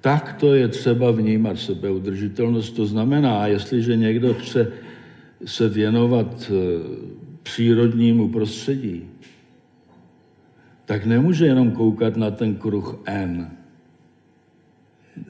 [0.00, 2.76] Tak to je třeba vnímat sebeudržitelnost.
[2.76, 4.72] To znamená, jestliže někdo chce
[5.44, 6.54] se věnovat eh,
[7.42, 9.08] přírodnímu prostředí,
[10.84, 13.50] tak nemůže jenom koukat na ten kruh N,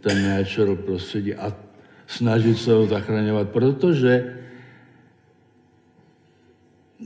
[0.00, 1.56] ten natural prostředí a
[2.06, 4.36] snažit se ho zachraňovat, protože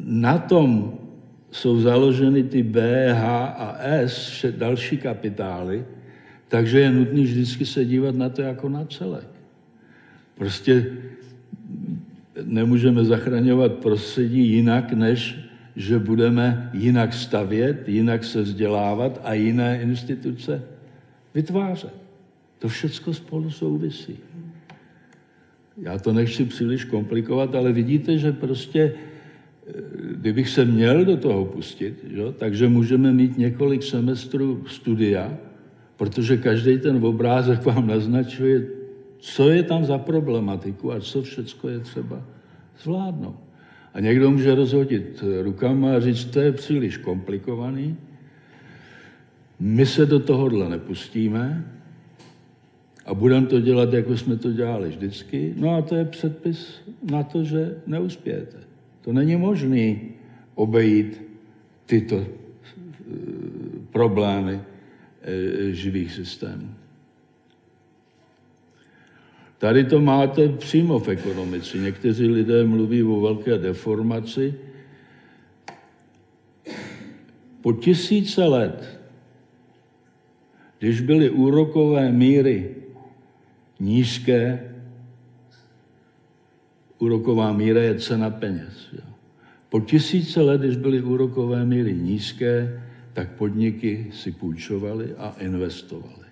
[0.05, 0.99] na tom
[1.51, 5.85] jsou založeny ty B, H a S, další kapitály,
[6.55, 9.27] takže je nutné vždycky se dívat na to jako na celek.
[10.39, 10.87] Prostě
[12.43, 15.39] nemůžeme zachraňovat prostředí jinak, než
[15.77, 20.63] že budeme jinak stavět, jinak se vzdělávat a jiné instituce
[21.35, 21.95] vytvářet.
[22.59, 24.19] To všechno spolu souvisí.
[25.83, 29.73] Já to nechci příliš komplikovat, ale vidíte, že prostě, eh,
[30.23, 35.35] kdybych se měl do toho pustit, že, takže můžeme mít několik semestrů studia,
[35.97, 38.67] protože každý ten obrázek vám naznačuje,
[39.19, 42.23] co je tam za problematiku a co všechno je třeba
[42.83, 43.41] zvládnout.
[43.95, 47.97] A někdo může rozhodit rukama a říct, to je příliš komplikovaný,
[49.61, 51.65] my se do tohohle nepustíme
[53.07, 55.55] a budeme to dělat, jako jsme to dělali vždycky.
[55.57, 58.57] No a to je předpis na to, že neuspějete.
[59.01, 59.97] To není možné
[60.55, 61.23] obejít
[61.87, 62.27] tyto eh,
[63.93, 64.61] problémy
[65.71, 66.75] živých systémů.
[69.59, 71.79] Tady to máte přímo v ekonomice.
[71.79, 74.55] Někteří lidé mluví o velké deformaci.
[77.61, 79.01] Po tisíce let,
[80.79, 82.77] když byly úrokové míry
[83.81, 84.75] nízké,
[86.99, 88.89] úroková míra je cena peněz.
[88.93, 89.15] Jo.
[89.69, 92.84] Po tisíce let, když byly úrokové míry nízké,
[93.15, 96.27] tak podniky si půjčovaly a investovaly.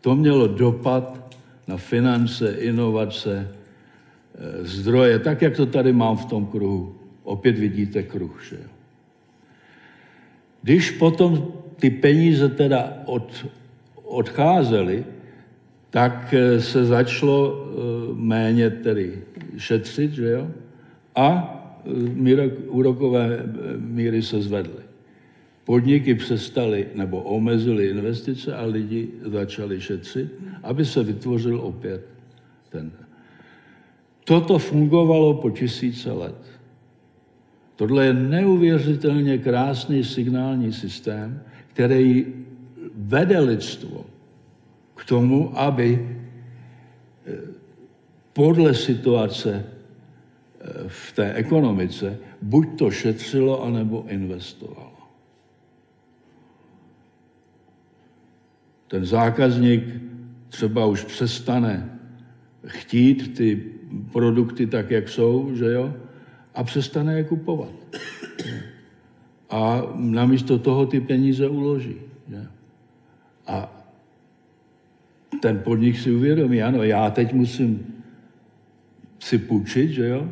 [0.00, 6.46] To mělo dopad na finance, inovace, eh, zdroje, tak jak to tady mám v tom
[6.46, 6.94] kruhu.
[7.22, 8.70] Opět vidíte kruh, že jo.
[10.62, 13.46] Když potom ty peníze teda od,
[13.94, 15.04] odcházely,
[15.90, 17.70] tak eh, se začalo eh,
[18.14, 19.22] méně tedy
[19.56, 20.50] šetřit, že jo,
[21.14, 21.50] a
[22.68, 23.42] úrokové
[23.78, 24.83] míry se zvedly.
[25.64, 32.08] Podniky přestaly nebo omezily investice a lidi začali šetřit, aby se vytvořil opět
[32.68, 32.92] ten.
[34.24, 36.36] Toto fungovalo po tisíce let.
[37.76, 42.26] Tohle je neuvěřitelně krásný signální systém, který
[42.94, 44.06] vede lidstvo
[44.94, 46.18] k tomu, aby
[47.26, 47.32] eh,
[48.32, 54.93] podle situace eh, v té ekonomice buď to šetřilo, anebo investovalo.
[58.94, 59.84] Ten zákazník
[60.48, 61.98] třeba už přestane
[62.66, 63.62] chtít ty
[64.12, 65.94] produkty tak, jak jsou, že jo,
[66.54, 67.74] a přestane je kupovat.
[69.50, 71.94] A namísto toho ty peníze uloží.
[72.28, 72.46] Že?
[73.46, 73.86] A
[75.42, 77.86] ten podnik si uvědomí, ano, já teď musím
[79.18, 80.30] si půjčit, že jo,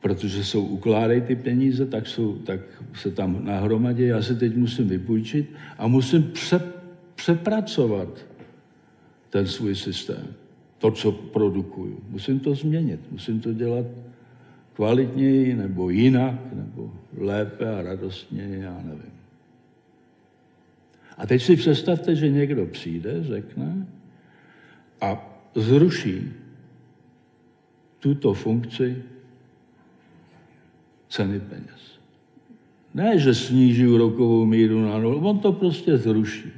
[0.00, 2.60] protože jsou ukládají ty peníze, tak, jsou, tak
[2.94, 6.75] se tam nahromadí, já si teď musím vypůjčit a musím pře,
[7.16, 8.08] přepracovat
[9.30, 10.26] ten svůj systém,
[10.78, 12.00] to, co produkuju.
[12.08, 13.86] Musím to změnit, musím to dělat
[14.72, 19.16] kvalitněji, nebo jinak, nebo lépe a radostněji, já nevím.
[21.18, 23.86] A teď si představte, že někdo přijde, řekne
[25.00, 26.32] a zruší
[27.98, 29.02] tuto funkci
[31.08, 31.98] ceny peněz.
[32.94, 36.52] Ne, že sníží úrokovou míru na nulu, on to prostě zruší.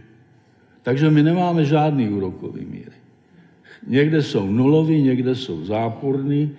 [0.88, 2.96] Takže my nemáme žádný úrokový míry.
[3.86, 6.50] Někde jsou nulový, někde jsou záporný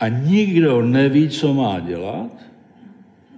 [0.00, 2.30] a nikdo neví, co má dělat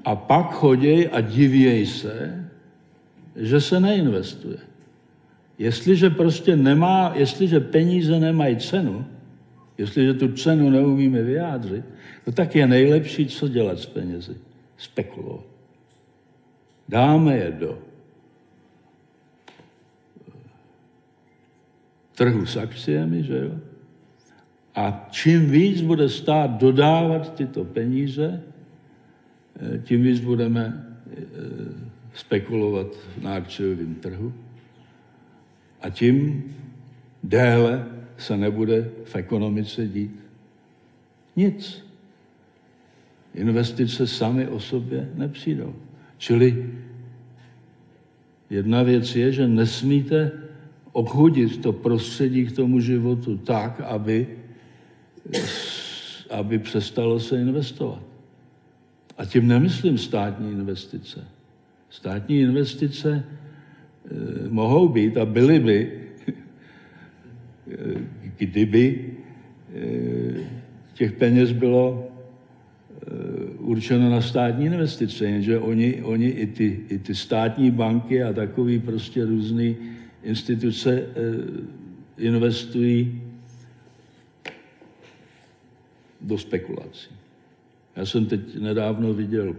[0.05, 2.45] a pak chodí a divěj se,
[3.37, 4.59] že se neinvestuje.
[5.59, 9.07] Jestliže prostě nemá, jestliže peníze nemají cenu,
[9.79, 11.85] jestliže tu cenu neumíme vyjádřit,
[12.27, 14.37] no tak je nejlepší, co dělat s penězi.
[14.77, 15.47] Spekulovat.
[16.89, 17.94] Dáme je do
[22.15, 23.51] trhu s akciemi, že jo?
[24.75, 28.43] A čím víc bude stát dodávat tyto peníze,
[29.61, 31.25] eh, tím víc budeme eh,
[32.15, 32.87] spekulovat
[33.23, 34.33] na akciovém trhu
[35.81, 36.45] a tím
[37.23, 37.87] déle
[38.17, 40.21] se nebude v ekonomice dít
[41.37, 41.85] nic.
[43.35, 45.75] Investice sami o sobě nepřijdou.
[46.19, 46.71] Čili
[48.51, 50.44] jedna věc je, že nesmíte
[50.95, 54.27] obchodit to prostředí k tomu životu tak, aby,
[56.31, 58.03] aby přestalo se investovat.
[59.19, 61.25] A tím nemyslím státní investice.
[61.91, 66.01] Státní investice e, mohou být a byly by,
[68.39, 69.13] kdyby
[69.75, 69.85] e,
[70.95, 72.11] těch peněz bylo
[73.59, 78.79] určeno na státní investice, jenže oni, oni i, ty, i ty státní banky a takový
[78.79, 79.77] prostě různý
[80.25, 81.05] instituce eh,
[82.19, 83.23] investují
[86.21, 87.11] do spekulací.
[87.97, 89.55] Já jsem teď nedávno viděl,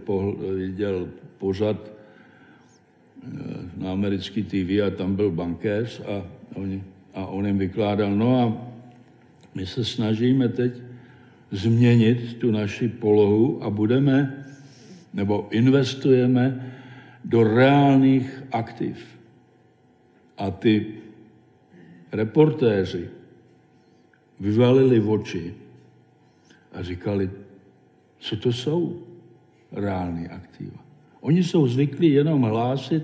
[0.56, 1.08] viděl
[1.38, 3.30] pořad eh,
[3.76, 6.82] na americký TV a tam byl bankéř a, on,
[7.14, 8.44] a on jim vykládal, no a
[9.54, 10.72] my se snažíme teď
[11.50, 14.44] změnit tu naši polohu a budeme,
[15.14, 16.72] nebo investujeme
[17.24, 19.15] do reálných aktiv.
[20.38, 20.86] A ty
[22.12, 23.08] reportéři
[24.40, 25.54] vyvalili oči
[26.72, 27.30] a říkali,
[28.18, 29.02] co to jsou
[29.72, 30.84] reální aktiva.
[31.20, 33.02] Oni jsou zvyklí jenom hlásit,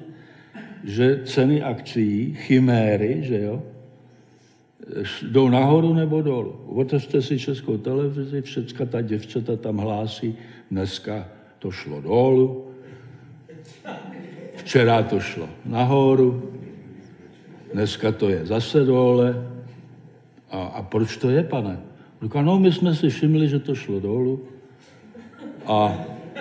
[0.85, 3.63] že ceny akcí, chiméry, že jo,
[5.23, 6.61] jdou nahoru nebo dolů.
[6.67, 10.37] Otevřte si českou televizi, všecka ta děvčata tam hlásí,
[10.71, 11.29] dneska
[11.59, 12.67] to šlo dolů,
[14.55, 16.52] včera to šlo nahoru,
[17.75, 19.47] dneska to je zase dole.
[20.51, 21.81] A, a proč to je, pane?
[22.23, 24.41] Říká, no my jsme si všimli, že to šlo dolů
[25.67, 25.95] a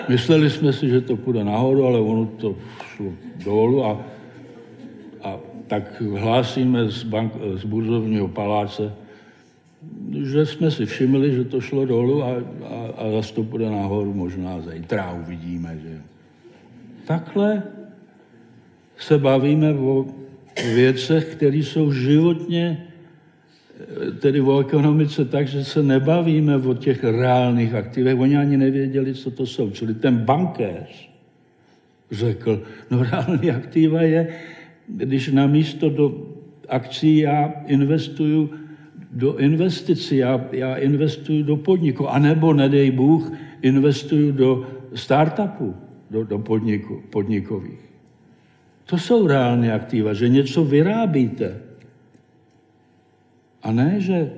[0.09, 2.55] mysleli jsme si, že to půjde nahoru, ale ono to
[2.95, 3.11] šlo
[3.45, 4.01] dolů a,
[5.23, 8.93] a tak hlásíme z, bank, z burzovního paláce,
[10.23, 14.13] že jsme si všimli, že to šlo dolů a, a, a zase to půjde nahoru,
[14.13, 16.01] možná zítra uvidíme, že
[17.05, 17.63] Takhle
[18.97, 20.05] se bavíme o
[20.63, 22.87] věcech, které jsou životně,
[24.19, 28.19] tedy o ekonomice tak, že se nebavíme o těch reálných aktivech.
[28.19, 29.69] Oni ani nevěděli, co to jsou.
[29.69, 31.11] Čili ten bankéř
[32.11, 34.27] řekl, no reální aktiva je,
[34.87, 36.27] když na místo do
[36.69, 38.49] akcí já investuju
[39.11, 43.31] do investicí, já, já investuju do podniku, anebo, nedej Bůh,
[43.61, 45.75] investuju do startupu,
[46.11, 47.90] do, do podniku, podnikových.
[48.91, 51.63] To jsou reálné aktiva, že něco vyrábíte.
[53.63, 54.31] A ne, že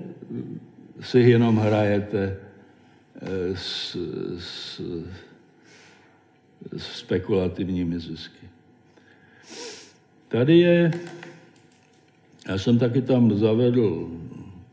[1.01, 2.38] si jenom hrajete
[3.18, 3.97] eh, s,
[4.38, 4.82] s,
[6.78, 8.45] s spekulativními zisky.
[10.28, 10.91] Tady je,
[12.47, 14.10] já jsem taky tam zavedl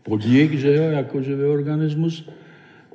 [0.03, 2.29] podnik, že jo, jako živý organismus.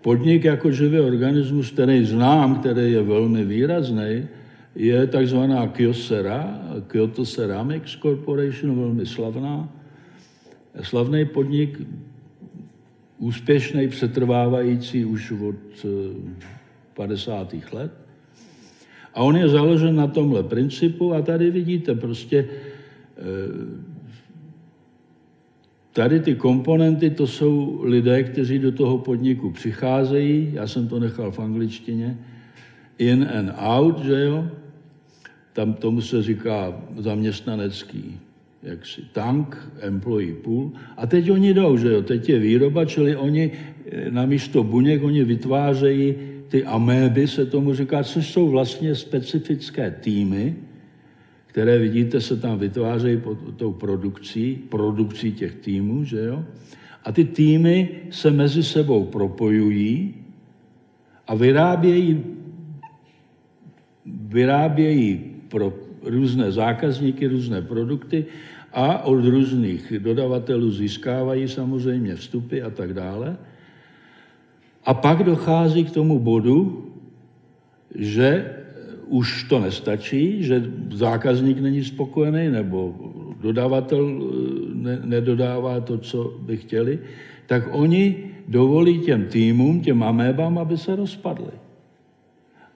[0.01, 4.27] Podnik jako živý organismus, který znám, který je velmi výrazný,
[4.75, 9.69] je takzvaná Kyocera, Kyoto Ceramics Corporation, velmi slavná.
[10.81, 11.81] Slavný podnik,
[13.17, 15.85] úspěšný, přetrvávající už od
[16.93, 17.53] 50.
[17.53, 17.91] Eh, let.
[19.13, 22.47] A on je založen na tomhle principu a tady vidíte prostě
[23.17, 23.85] eh,
[25.95, 31.31] Tady ty komponenty, to jsou lidé, kteří do toho podniku přicházejí, já jsem to nechal
[31.31, 32.17] v angličtině,
[32.97, 34.47] in and out, že jo,
[35.55, 38.19] tam tomu se říká zaměstnanecký
[38.63, 40.71] jaksi tank, employee pool.
[40.97, 45.03] A teď oni jdou, že jo, teď je výroba, čili oni eh, na místo buněk,
[45.03, 46.15] oni vytvářejí
[46.47, 50.55] ty améby, se tomu říká, což jsou vlastně specifické týmy,
[51.47, 56.43] které vidíte, se tam vytvářejí pod tou produkcí, produkcí těch týmů, že jo.
[57.03, 60.13] A ty týmy se mezi sebou propojují
[61.27, 62.23] a vyrábějí
[64.05, 65.73] vyrábějí pro
[66.03, 68.25] různé zákazníky různé produkty
[68.73, 73.37] a od různých dodavatelů získávají samozřejmě vstupy a tak dále.
[74.85, 76.85] A pak dochází k tomu bodu,
[77.95, 78.55] že
[79.07, 82.95] už to nestačí, že zákazník není spokojený nebo
[83.41, 84.25] dodavatel eh,
[84.73, 86.99] ne, nedodává to, co by chtěli,
[87.45, 91.64] tak oni dovolí těm týmům, těm amébám, aby se rozpadly.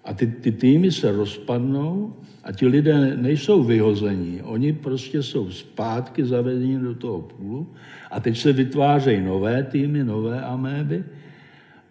[0.06, 4.42] A ty, ty týmy se rozpadnou a ti lidé nejsou vyhození.
[4.42, 7.68] Oni prostě jsou zpátky zavedeni do toho půlu
[8.12, 11.04] a teď se vytvářejí nové týmy, nové améby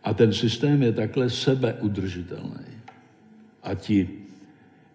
[0.05, 2.67] a ten systém je takhle sebeudržitelný.
[3.63, 4.09] A ti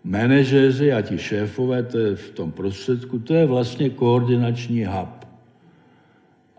[0.03, 5.27] manažeři a ti šéfové, to je v tom prostředku, to je vlastně koordinační hub.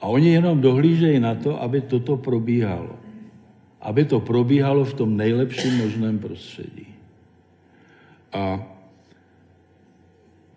[0.01, 3.04] A oni jenom dohlížejí na to, aby toto probíhalo.
[3.85, 6.87] Aby to probíhalo v tom nejlepším možném prostředí.
[8.33, 8.67] A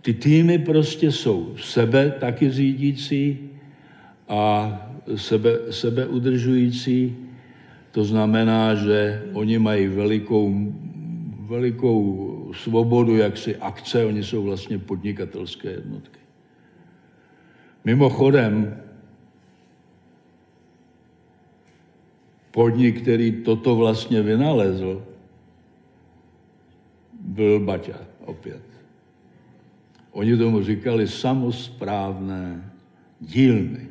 [0.01, 3.49] ty týmy prostě jsou sebe taky řídící
[4.27, 4.71] a
[5.15, 7.15] sebe, sebe udržující.
[7.91, 10.73] To znamená, že oni mají velikou,
[11.39, 16.19] velikou svobodu, jak si akce, oni jsou vlastně podnikatelské jednotky.
[17.85, 18.77] Mimochodem,
[22.57, 25.05] podnik, který toto vlastně vynalezl,
[27.21, 28.63] byl Baťa opět.
[30.11, 32.73] Oni tomu říkali samozprávné
[33.21, 33.87] dílny.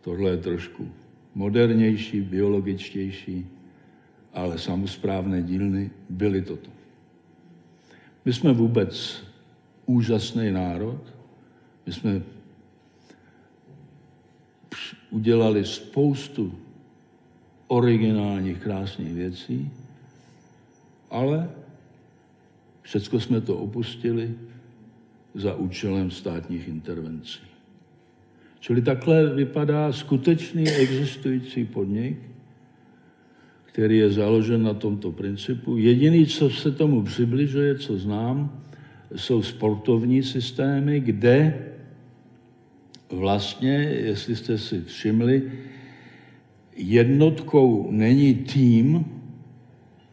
[0.00, 0.88] Tohle je trošku
[1.34, 3.46] modernější, biologičtější
[4.32, 6.70] ale samozprávné dílny byly toto.
[8.24, 9.24] My jsme vůbec
[9.86, 11.00] úžasný národ.
[11.86, 12.22] My jsme
[15.10, 16.65] udělali spoustu
[17.66, 19.70] originálních, krásných věcí,
[21.10, 21.48] ale
[22.82, 24.34] všechno jsme to opustili
[25.34, 27.40] za účelem státních intervencí.
[28.60, 32.18] Čili takhle vypadá skutečný existující podnik,
[33.64, 35.76] který je založen na tomto principu.
[35.76, 38.62] Jediný, co se tomu přibližuje, co znám,
[39.16, 41.66] jsou sportovní systémy, kde
[43.10, 45.52] vlastně, jestli jste si všimli,
[46.76, 49.04] jednotkou není tým,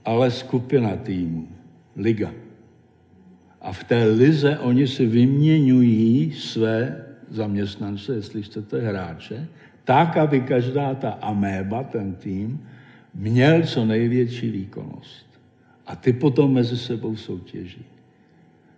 [0.05, 1.47] ale skupina týmů,
[1.95, 2.33] liga.
[3.61, 9.47] A v té lize oni si vyměňují své zaměstnance, jestli chcete hráče,
[9.83, 12.61] tak, aby každá ta améba, ten tým,
[13.15, 15.25] měl co největší výkonnost.
[15.87, 17.85] A ty potom mezi sebou soutěží.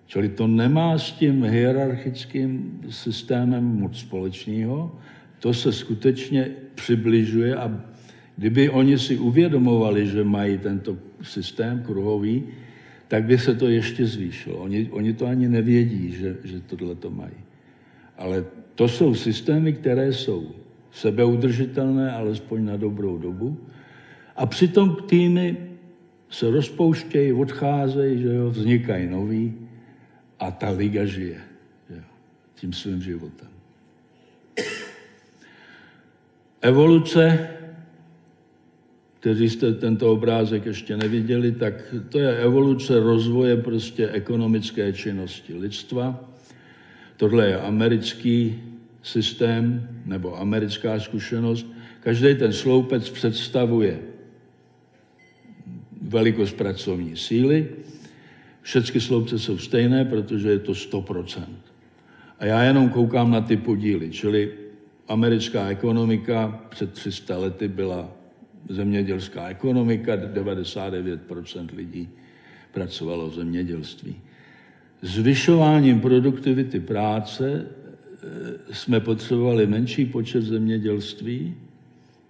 [0.07, 4.91] Čili to nemá s tím hierarchickým systémem moc společného,
[5.39, 7.81] to se skutečně přibližuje a
[8.37, 12.43] kdyby oni si uvědomovali, že mají tento systém kruhový,
[13.07, 14.57] tak by se to ještě zvýšilo.
[14.57, 17.39] Oni, oni to ani nevědí, že, že tohle to mají.
[18.17, 20.51] Ale to jsou systémy, které jsou
[20.91, 23.57] sebeudržitelné, alespoň na dobrou dobu,
[24.35, 25.57] a přitom týmy
[26.29, 29.53] se rozpouštějí, odcházejí, že jo, vznikají noví
[30.39, 31.39] a ta liga žije
[31.89, 32.01] že jo,
[32.55, 33.54] tím svým životem.
[36.65, 37.47] Evoluce,
[39.19, 46.29] kteří jste tento obrázek ještě neviděli, tak to je evoluce rozvoje prostě ekonomické činnosti lidstva.
[47.17, 48.55] Tohle je americký
[49.03, 51.67] systém nebo americká zkušenost.
[51.99, 53.99] Každý ten sloupec představuje
[56.01, 57.69] velikost pracovní síly.
[58.61, 61.43] Všechny sloupce jsou stejné, protože je to 100%.
[62.39, 64.64] A já jenom koukám na ty podíly, čili
[65.07, 68.09] americká ekonomika před 300 lety byla
[68.69, 72.09] zemědělská ekonomika, 99% lidí
[72.71, 74.15] pracovalo v zemědělství.
[75.01, 81.55] Zvyšováním produktivity práce eh, jsme potřebovali menší počet zemědělství,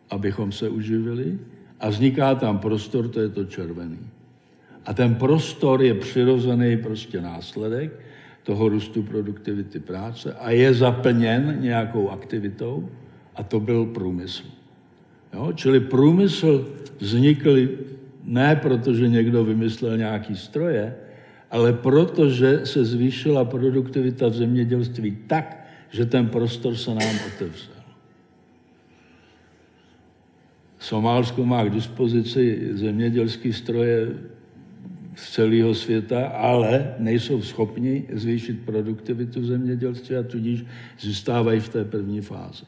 [0.10, 1.40] abychom se uživili,
[1.80, 4.00] a vzniká tam prostor, to je to červený.
[4.86, 8.00] A ten prostor je přirozený prostě následek
[8.46, 12.90] toho růstu produktivity práce a je zaplněn nějakou aktivitou
[13.36, 14.44] a to byl průmysl.
[15.34, 15.52] Jo?
[15.56, 16.70] Čili průmysl
[17.00, 17.58] vznikl
[18.24, 20.96] ne proto, že někdo vymyslel nějaký stroje,
[21.52, 27.76] ale protože se zvýšila produktivita v zemědělství tak, že ten prostor se nám otevřel.
[30.80, 34.08] Somálsko má k dispozici zemědělské stroje
[35.16, 40.66] z celého světa, ale nejsou schopni zvýšit produktivitu zemědělství a tudíž
[41.00, 42.64] zůstávají v té první fázi.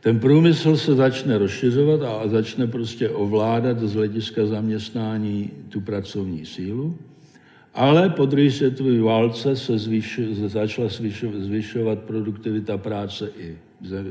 [0.00, 6.98] ten průmysl se začne rozšiřovat a začne prostě ovládat z hlediska zaměstnání tu pracovní sílu,
[7.74, 10.88] ale po druhé světové válce se zvyš, začala
[11.38, 13.56] zvyšovat produktivita práce i,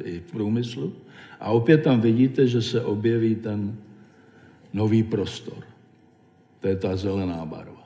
[0.03, 0.93] i v průmyslu.
[1.39, 3.75] A opět tam vidíte, že se objeví ten
[4.73, 5.74] nový prostor.
[6.65, 7.85] To je ta zelená barva.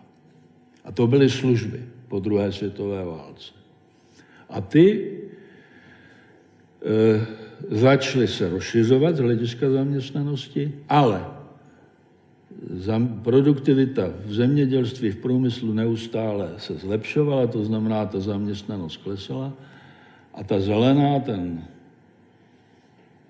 [0.87, 3.51] A to byly služby po druhé světové válce.
[4.49, 4.87] A ty
[6.79, 7.25] e,
[7.75, 11.27] začaly se rozšiřovat z hlediska zaměstnanosti, ale
[13.23, 19.53] produktivita v zemědělství, v průmyslu neustále se zlepšovala, to znamená, ta zaměstnanost klesala
[20.33, 21.67] a ta zelená, ten,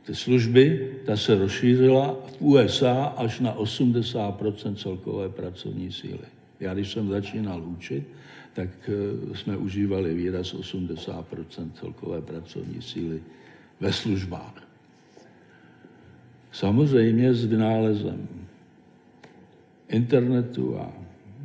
[0.05, 6.27] ty služby, ta se rozšířila v USA až na 80% celkové pracovní síly.
[6.59, 8.03] Já když jsem začínal učit,
[8.53, 13.23] tak eh, jsme užívali výraz 80% celkové pracovní síly
[13.79, 14.67] ve službách.
[16.51, 18.27] Samozřejmě s vynálezem
[19.89, 20.93] internetu a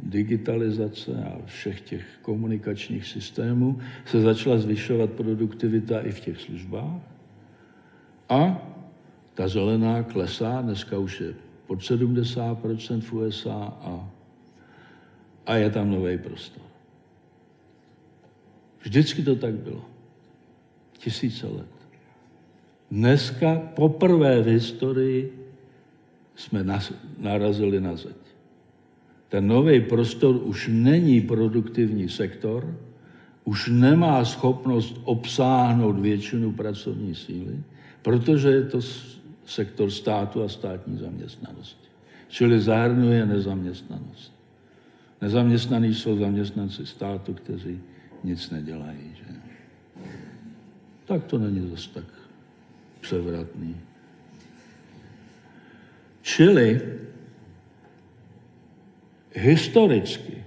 [0.03, 7.14] digitalizace a všech těch komunikačních systémů se začala zvyšovat produktivita i v těch službách.
[8.29, 8.63] A
[9.35, 11.35] ta zelená klesá, dneska už je
[11.67, 14.11] pod 70% v USA a,
[15.47, 16.63] a je tam nový prostor.
[18.83, 19.85] Vždycky to tak bylo.
[20.99, 21.75] Tisíce let.
[22.91, 25.51] Dneska poprvé v historii
[26.37, 26.65] jsme
[27.19, 28.17] narazili na zeď.
[29.29, 32.79] Ten nový prostor už není produktivní sektor,
[33.45, 37.57] už nemá schopnost obsáhnout většinu pracovní síly,
[38.05, 38.81] protože je to
[39.47, 41.89] sektor státu a státní zaměstnanosti.
[42.29, 44.33] Čili zahrnuje nezaměstnanost.
[45.21, 47.81] Nezaměstnaní jsou zaměstnanci státu, kteří
[48.25, 49.17] nic nedělají.
[49.17, 49.25] Že?
[51.05, 52.05] Tak to není zase tak
[53.01, 53.77] převratný.
[56.23, 56.81] Čili
[59.33, 60.45] historicky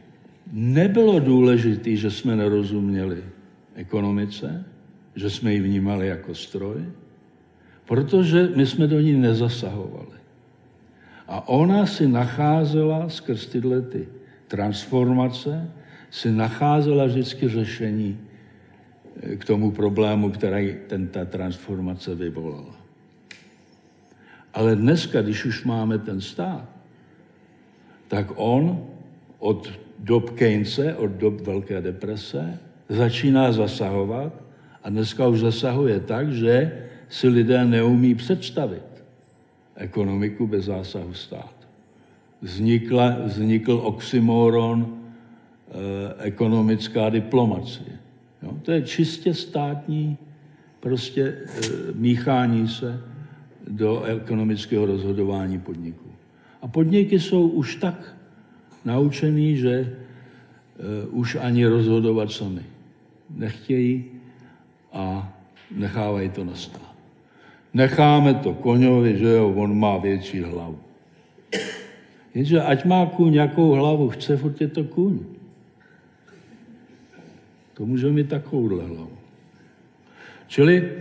[0.51, 3.23] nebylo důležité, že jsme nerozuměli
[3.75, 4.65] ekonomice,
[5.15, 6.85] že jsme ji vnímali jako stroj,
[7.88, 10.17] protože my jsme do ní nezasahovali.
[11.27, 14.07] A ona si nacházela skrz tyhle ty
[14.47, 15.71] transformace,
[16.09, 18.19] si nacházela vždycky řešení
[19.38, 22.75] k tomu problému, který ten, ta transformace vyvolala.
[24.53, 26.69] Ale dneska, když už máme ten stát,
[28.07, 28.88] tak on
[29.39, 32.59] od dob Keynese, od dob Velké deprese,
[32.89, 34.43] začíná zasahovat
[34.83, 39.03] a dneska už zasahuje tak, že si lidé neumí představit
[39.75, 41.67] ekonomiku bez zásahu státu.
[42.41, 44.97] Vznikla, vznikl oxymoron
[45.69, 45.73] eh,
[46.19, 47.99] ekonomická diplomacie.
[48.43, 48.57] Jo?
[48.61, 50.17] To je čistě státní
[50.79, 51.43] prostě e,
[51.93, 53.01] míchání se
[53.67, 56.09] do ekonomického rozhodování podniků.
[56.61, 58.15] A podniky jsou už tak
[58.85, 59.95] naučený, že e,
[61.07, 62.61] už ani rozhodovat sami
[63.29, 64.05] nechtějí
[64.93, 65.33] a
[65.71, 66.86] nechávají to nastat.
[67.74, 70.80] Necháme to koňovi, že jo, on má větší hlavu.
[72.34, 75.20] Jenže ať má kůň jakou hlavu chce, furt je to kůň.
[77.74, 79.18] To může mít takovouhle hlavu.
[80.47, 80.91] Čili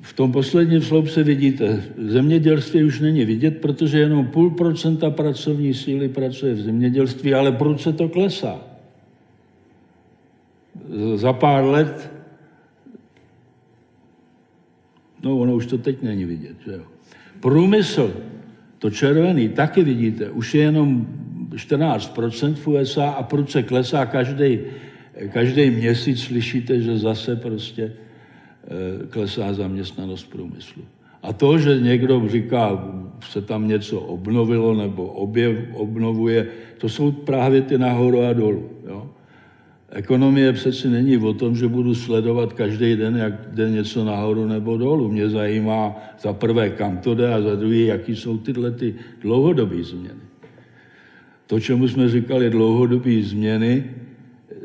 [0.00, 6.08] v tom posledním sloupce vidíte, zemědělství už není vidět, protože jenom půl procenta pracovní síly
[6.08, 8.60] pracuje v zemědělství, ale proč se to klesá?
[11.14, 12.15] Za pár let,
[15.26, 16.82] no ono už to teď není vidět, že jo.
[17.40, 18.14] Průmysl,
[18.78, 21.06] to červený, taky vidíte, už je jenom
[21.54, 24.58] 14% v USA a proč se klesá každý
[25.32, 30.82] Každý měsíc slyšíte, že zase prostě eh, klesá zaměstnanost průmyslu.
[31.22, 32.92] A to, že někdo říká,
[33.30, 36.48] se tam něco obnovilo nebo objev, obnovuje,
[36.78, 38.70] to jsou právě ty nahoru a dolů.
[38.88, 39.10] Jo?
[39.96, 44.76] Ekonomie přeci není o tom, že budu sledovat každý den, jak jde něco nahoru nebo
[44.76, 45.08] dolů.
[45.08, 49.82] Mě zajímá za prvé, kam to jde a za druhé, jaký jsou tyhle ty dlouhodobé
[49.82, 50.20] změny.
[51.46, 53.84] To, čemu jsme říkali dlouhodobé změny,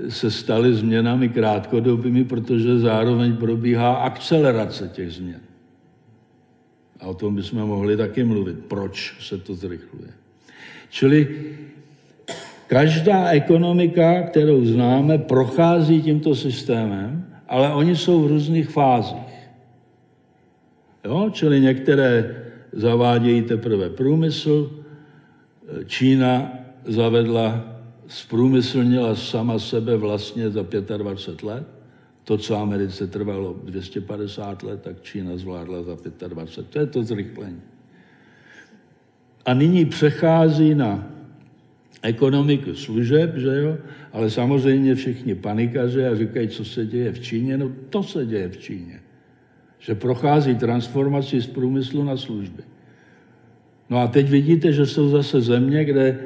[0.10, 5.42] se staly změnami krátkodobými, protože zároveň probíhá akcelerace těch změn.
[7.00, 10.12] A o tom bychom mohli taky mluvit, proč se to zrychluje.
[10.90, 11.28] Čili
[12.72, 19.36] každá ekonomika, kterou známe, prochází tímto systémem, ale oni jsou v různých fázích.
[21.06, 21.30] Jo?
[21.34, 22.36] Čili některé
[22.72, 24.72] zavádějí teprve průmysl,
[25.86, 26.54] Čína
[26.86, 27.76] zavedla
[28.08, 30.64] zprůmyslnila sama sebe vlastně za
[30.98, 31.68] 25 let
[32.24, 35.98] To, co Americe trvalo 250 let, tak Čína zvládla za
[36.28, 36.70] 25.
[36.72, 37.62] To je to zrychlení.
[39.46, 41.21] A nyní přechází na
[42.02, 43.78] ekonomiku služeb, že jo?
[44.14, 47.58] ale samozřejmě všichni panikaři a říkají, co se děje v Číně.
[47.58, 49.00] No to se děje v Číně.
[49.80, 52.64] Že prochází transformaci z průmyslu na služby.
[53.90, 56.20] No a teď vidíte, že jsou zase země, kde e,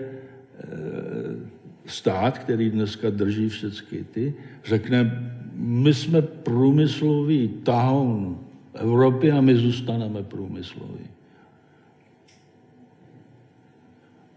[1.86, 4.34] stát, který dneska drží všechny ty,
[4.66, 8.40] řekne, my jsme průmyslový tahoun
[8.74, 11.15] Evropy a my zůstaneme průmysloví.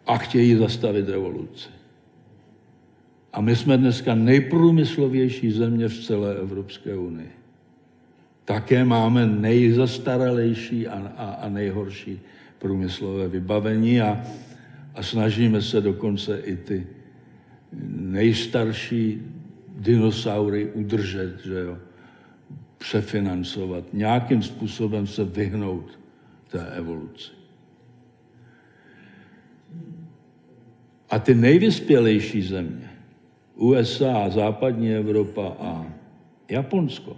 [0.08, 1.68] A chtějí zastavit revoluci.
[3.32, 7.30] A my jsme dneska nejprůmyslovější země v celé Evropské unii.
[8.44, 12.20] Také máme nejzastaralejší a, a, a nejhorší
[12.58, 14.20] průmyslové vybavení a,
[14.94, 16.86] a snažíme se dokonce i ty
[17.92, 19.22] nejstarší
[19.78, 21.78] dinosaury udržet, že jo,
[22.78, 25.98] přefinancovat, nějakým způsobem se vyhnout
[26.50, 27.37] té evoluci.
[31.10, 32.90] A ty nejvyspělejší země,
[33.56, 35.86] USA, západní Evropa a
[36.50, 37.16] Japonsko,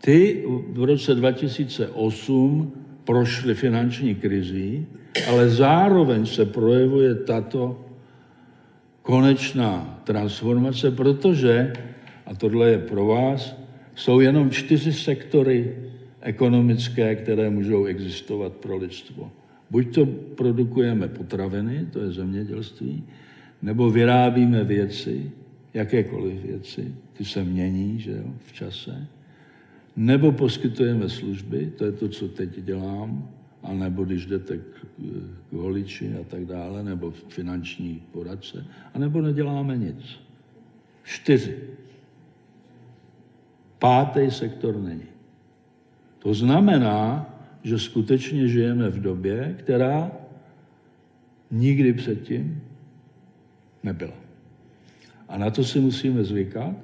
[0.00, 2.72] ty v roce 2008
[3.04, 4.86] prošly finanční krizí,
[5.28, 7.84] ale zároveň se projevuje tato
[9.02, 11.72] konečná transformace, protože,
[12.26, 13.56] a tohle je pro vás,
[13.94, 15.76] jsou jenom čtyři sektory
[16.20, 19.30] ekonomické, které můžou existovat pro lidstvo.
[19.72, 20.06] Buď to
[20.36, 23.04] produkujeme potraviny, to je zemědělství,
[23.62, 25.32] nebo vyrábíme věci,
[25.74, 29.06] jakékoliv věci, ty se mění že jo, v čase,
[29.96, 33.28] nebo poskytujeme služby, to je to, co teď dělám,
[33.62, 34.86] a nebo když jdete k,
[35.50, 40.20] k holiči a tak dále, nebo finanční poradce, a nebo neděláme nic.
[41.04, 41.56] Čtyři.
[43.78, 45.08] Pátý sektor není.
[46.18, 47.31] To znamená,
[47.62, 50.10] že skutečně žijeme v době, která
[51.50, 52.62] nikdy předtím
[53.82, 54.14] nebyla.
[55.28, 56.74] A na to si musíme zvykat,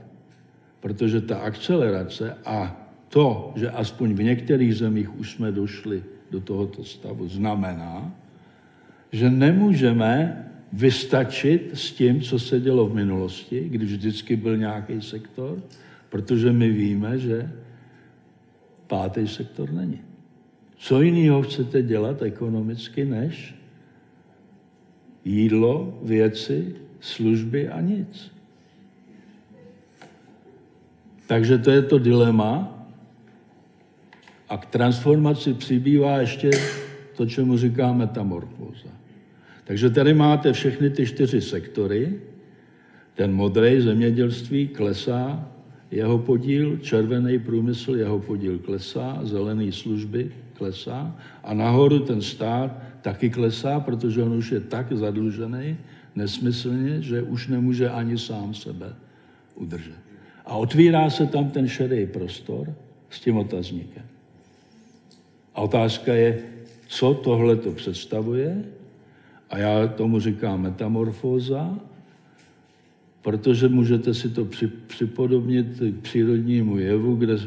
[0.80, 6.84] protože ta akcelerace a to, že aspoň v některých zemích už jsme došli do tohoto
[6.84, 8.14] stavu, znamená,
[9.12, 15.62] že nemůžeme vystačit s tím, co se dělo v minulosti, když vždycky byl nějaký sektor,
[16.08, 17.52] protože my víme, že
[18.86, 20.07] pátý sektor není.
[20.78, 23.54] Co jiného chcete dělat ekonomicky, než
[25.24, 28.32] jídlo, věci, služby a nic.
[31.26, 32.74] Takže to je to dilema.
[34.48, 36.50] A k transformaci přibývá ještě
[37.16, 38.88] to, čemu říká metamorfóza.
[39.64, 42.20] Takže tady máte všechny ty čtyři sektory.
[43.14, 45.48] Ten modrý zemědělství klesá,
[45.90, 52.70] jeho podíl, červený průmysl, jeho podíl klesá, zelený služby klesá a nahoru ten stát
[53.02, 55.76] taky klesá, protože on už je tak zadlužený
[56.14, 58.94] nesmyslně, že už nemůže ani sám sebe
[59.54, 59.98] udržet.
[60.46, 62.74] A otvírá se tam ten šedý prostor
[63.10, 64.02] s tím otazníkem.
[65.54, 66.38] A otázka je,
[66.88, 68.64] co tohle to představuje,
[69.50, 71.78] a já tomu říkám metamorfóza,
[73.22, 74.48] protože můžete si to
[74.86, 77.38] připodobnit k přírodnímu jevu, kde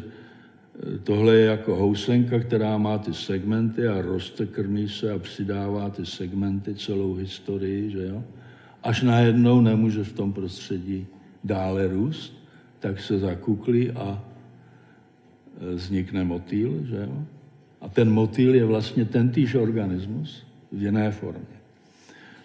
[1.03, 6.05] tohle je jako housenka, která má ty segmenty a roste, krmí se a přidává ty
[6.05, 8.24] segmenty celou historii, že jo?
[8.84, 11.07] Až najednou nemůže v tom prostředí
[11.43, 12.34] dále růst,
[12.80, 14.24] tak se zakuklí a
[15.61, 17.26] e, vznikne motýl, že jo?
[17.82, 21.61] A ten motýl je vlastně tentýž organismus v jiné formě.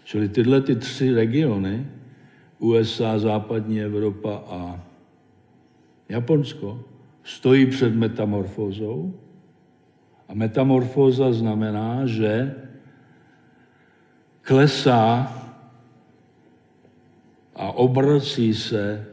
[0.04, 1.86] Čili tyhle ty tři regiony,
[2.58, 4.80] USA, západní Evropa a
[6.08, 6.80] Japonsko,
[7.24, 9.14] stojí před metamorfózou.
[10.28, 12.54] A metamorfóza znamená, že
[14.42, 15.32] klesá
[17.54, 19.06] a obrací se e,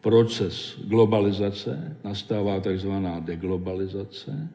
[0.00, 4.48] proces globalizace, nastává takzvaná deglobalizace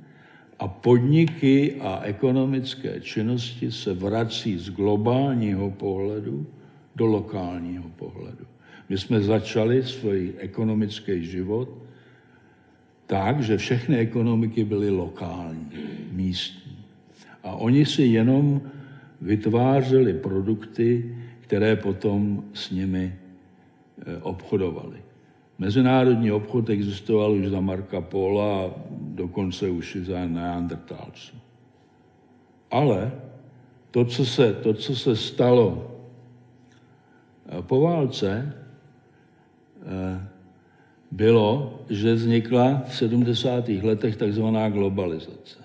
[0.60, 6.48] a podniky a ekonomické činnosti se vrací z globálního pohledu
[6.96, 8.46] do lokálního pohledu.
[8.89, 11.70] My jsme začali svůj ekonomický život
[13.06, 15.72] tak, že všechny ekonomiky byly lokální,
[16.12, 16.78] místní.
[17.43, 18.62] A oni si jenom
[19.22, 24.98] vytvářeli produkty, které potom s nimi eh, obchodovali.
[25.58, 31.38] Mezinárodní obchod existoval už za Marka Pola a dokonce už i za neandertálců.
[32.72, 33.12] Ale
[33.91, 35.95] to, co se, to, co se stalo
[37.62, 38.54] po válce,
[39.82, 40.28] eh,
[41.12, 43.84] bylo, že vznikla v 70.
[43.84, 45.60] letech takzvaná globalizace.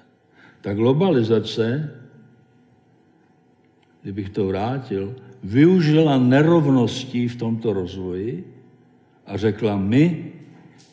[0.61, 1.91] Ta globalizace,
[4.03, 5.14] kdybych to vrátil,
[5.45, 8.45] využila nerovností v tomto rozvoji
[9.26, 10.33] a řekla, my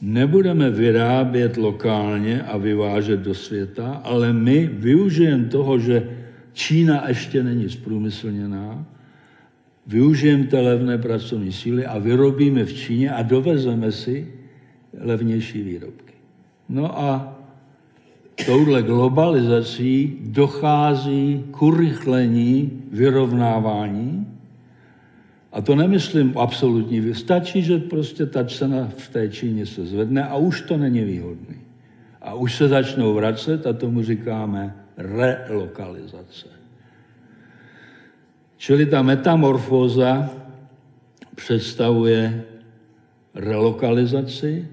[0.01, 6.09] nebudeme vyrábět lokálně a vyvážet do světa, ale my využijeme toho, že
[6.53, 8.85] Čína ještě není zprůmyslněná,
[9.87, 14.33] využijeme té levné pracovní síly a vyrobíme v Číně a dovezeme si
[14.99, 16.13] levnější výrobky.
[16.69, 17.37] No a
[18.45, 24.27] touhle globalizací dochází k urychlení vyrovnávání.
[25.51, 27.13] A to nemyslím absolutní.
[27.13, 31.55] Stačí, že prostě ta cena v té Číně se zvedne a už to není výhodný.
[32.21, 36.56] A už se začnou vracet a tomu říkáme relokalizace.
[38.57, 40.29] Čili ta metamorfóza
[41.35, 42.43] představuje
[43.33, 44.67] relokalizaci,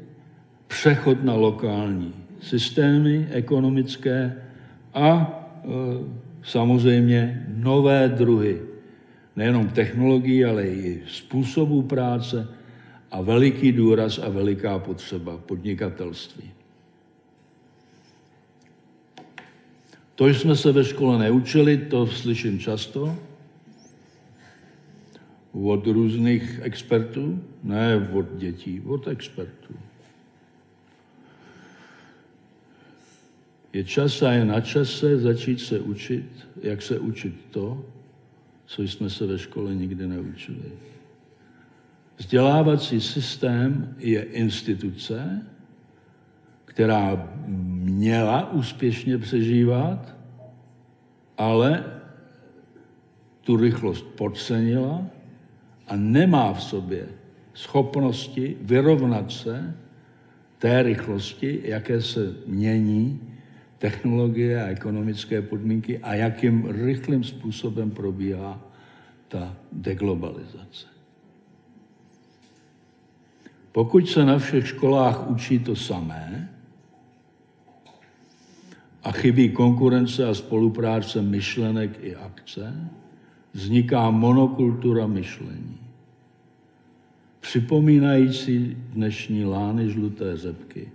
[0.67, 4.43] přechod na lokální systémy ekonomické
[4.95, 5.69] a e,
[6.43, 8.63] samozřejmě nové druhy,
[9.37, 12.49] nejenom technologií, ale i způsobů práce
[13.11, 16.51] a veliký důraz a veliká potřeba podnikatelství.
[20.15, 23.17] To jsme se ve škole neučili, to slyším často
[25.55, 29.75] od různých expertů, ne od dětí, od expertů.
[33.73, 37.85] Je čas a je na čase začít se učit, jak se učit to,
[38.67, 40.73] co jsme se ve škole nikdy neučili.
[42.17, 45.47] Vzdělávací systém je instituce,
[46.65, 50.15] která měla úspěšně přežívat,
[51.39, 51.85] ale
[53.41, 55.14] tu rychlost podcenila
[55.89, 57.09] a nemá v sobě
[57.55, 59.75] schopnosti vyrovnat se
[60.59, 63.21] té rychlosti, jaké se mění
[63.79, 68.61] technologie a ekonomické podmínky a jakým rychlým způsobem probíhá
[69.29, 70.87] ta deglobalizace.
[73.73, 76.49] Pokud se na všech školách učí to samé
[79.03, 82.91] a chybí konkurence a spolupráce myšlenek i akce,
[83.55, 85.79] vzniká monokultura myšlení,
[87.41, 90.89] připomínající dnešní lány žluté řepky,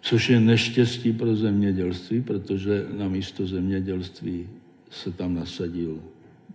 [0.00, 4.48] což je neštěstí pro zemědělství, protože na místo zemědělství
[4.90, 6.00] se tam nasadil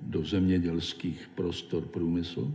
[0.01, 2.53] do zemědělských prostor průmysl.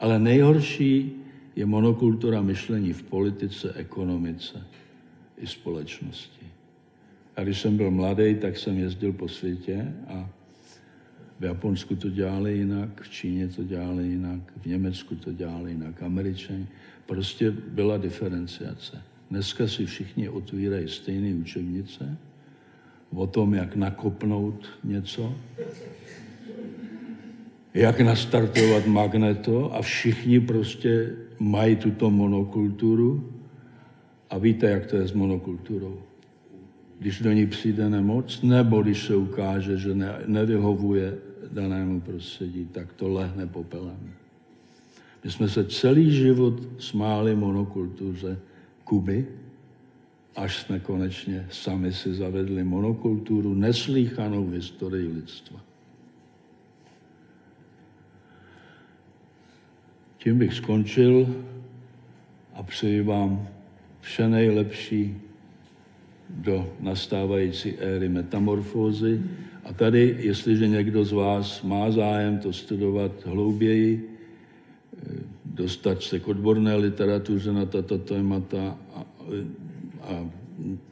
[0.00, 1.12] Ale nejhorší
[1.56, 4.66] je monokultura myšlení v politice, ekonomice
[5.38, 6.51] i společnosti.
[7.36, 10.30] A když jsem byl mladý, tak jsem jezdil po světě a
[11.40, 16.02] v Japonsku to dělali jinak, v Číně to dělali jinak, v Německu to dělali jinak,
[16.02, 16.66] Američani.
[17.06, 19.02] Prostě byla diferenciace.
[19.30, 22.16] Dneska si všichni otvírají stejné učebnice
[23.14, 25.34] o tom, jak nakopnout něco,
[27.74, 33.32] jak nastartovat magneto a všichni prostě mají tuto monokulturu
[34.30, 36.02] a víte, jak to je s monokulturou
[37.02, 41.18] když do ní přijde nemoc, nebo když se ukáže, že ne, nevyhovuje
[41.52, 44.14] danému prostředí, tak to lehne popelem.
[45.24, 48.38] My jsme se celý život smáli monokultuře
[48.84, 49.26] Kuby,
[50.36, 55.60] až jsme konečně sami si zavedli monokulturu neslíchanou v historii lidstva.
[60.18, 61.34] Tím bych skončil
[62.54, 63.48] a přeji vám
[64.00, 65.31] vše nejlepší
[66.34, 69.20] do nastávající éry metamorfózy.
[69.64, 74.18] A tady, jestliže někdo z vás má zájem to studovat hlouběji,
[74.96, 75.14] eh,
[75.44, 79.04] dostat se k odborné literatuře na tato témata a,
[80.02, 80.30] a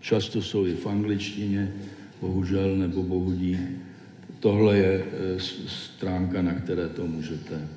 [0.01, 1.73] často jsou i v angličtině,
[2.21, 3.59] bohužel nebo bohudí.
[4.41, 7.69] Tohle je eh, stránka, na které to můžete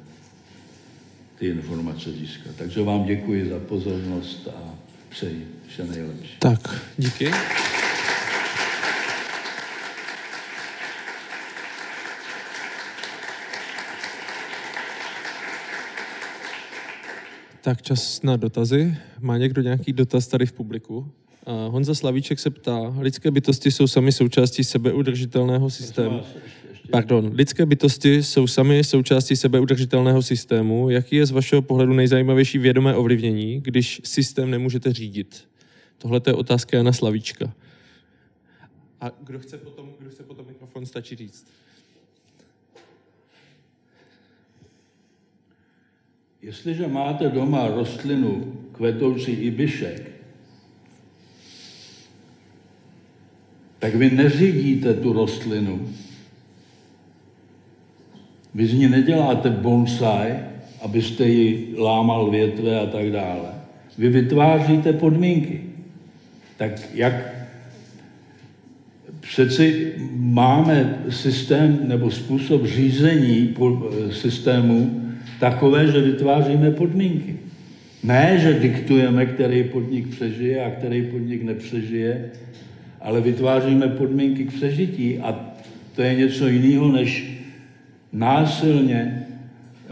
[1.39, 2.55] ty informace získat.
[2.55, 4.75] Takže vám děkuji za pozornost a
[5.09, 6.37] přeji vše nejlepší.
[6.39, 7.31] Tak, díky.
[17.61, 18.97] Tak čas na dotazy.
[19.19, 21.11] Má někdo nějaký dotaz tady v publiku?
[21.69, 26.21] Honza Slavíček se ptá, lidské bytosti jsou sami součástí sebeudržitelného systému.
[26.91, 30.89] Pardon, lidské bytosti jsou sami součástí sebeudržitelného systému.
[30.89, 35.52] Jaký je z vašeho pohledu nejzajímavější vědomé ovlivnění, když systém nemůžete řídit?
[36.03, 37.53] Tohle je otázka Jana Slavíčka.
[39.01, 41.47] A kdo chce potom, kdo chce potom mikrofon, stačí říct.
[46.41, 50.11] Jestliže máte doma rostlinu kvetoucí ibišek,
[53.79, 55.89] tak vy neřídíte tu rostlinu.
[58.53, 60.39] Vy z ní neděláte bonsai,
[60.81, 63.61] abyste ji lámal větve a tak dále.
[63.97, 65.72] Vy vytváříte podmínky.
[66.63, 67.13] Tak jak
[69.19, 73.55] přeci máme systém nebo způsob řízení
[74.11, 75.01] systému
[75.39, 77.35] takové, že vytváříme podmínky.
[78.03, 82.29] Ne, že diktujeme, který podnik přežije a který podnik nepřežije,
[83.01, 85.53] ale vytváříme podmínky k přežití a
[85.95, 87.39] to je něco jiného, než
[88.13, 89.89] násilně eh,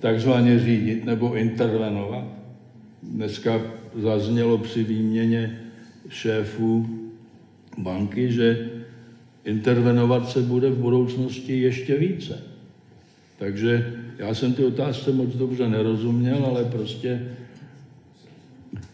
[0.00, 2.24] takzvaně řídit nebo intervenovat.
[3.02, 3.60] Dneska
[3.96, 5.61] zaznělo při výměně
[6.12, 6.86] šéfů
[7.78, 8.70] banky, že
[9.44, 12.42] intervenovat se bude v budoucnosti ještě více.
[13.38, 17.22] Takže já jsem ty otázce moc dobře nerozuměl, ale prostě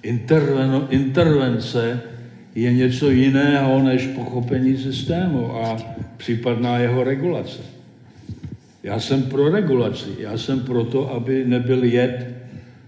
[0.02, 2.00] interveno, intervence
[2.54, 5.76] je něco jiného než pochopení systému a
[6.16, 7.62] případná jeho regulace.
[8.82, 12.28] Já jsem pro regulaci, já jsem pro to, aby nebyl jed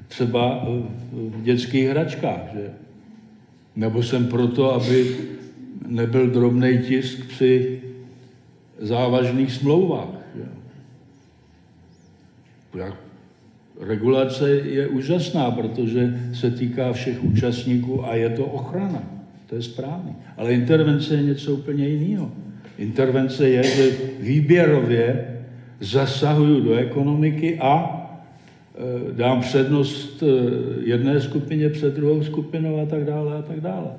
[0.09, 0.69] třeba
[1.13, 2.71] v dětských hračkách, že?
[3.77, 5.17] Nebo jsem pro to, aby
[5.87, 7.81] nebyl drobný tisk při
[8.79, 10.21] závažných smlouvách.
[13.81, 19.03] Regulace je úžasná, protože se týká všech účastníků a je to ochrana.
[19.47, 20.17] To je správný.
[20.37, 22.33] Ale intervence je něco úplně jiného.
[22.79, 23.91] Intervence je, že
[24.21, 25.37] výběrově
[25.81, 28.00] zasahuju do ekonomiky a
[29.13, 30.27] dám přednost e,
[30.85, 33.91] jedné skupině před druhou skupinou a tak dále a tak dále.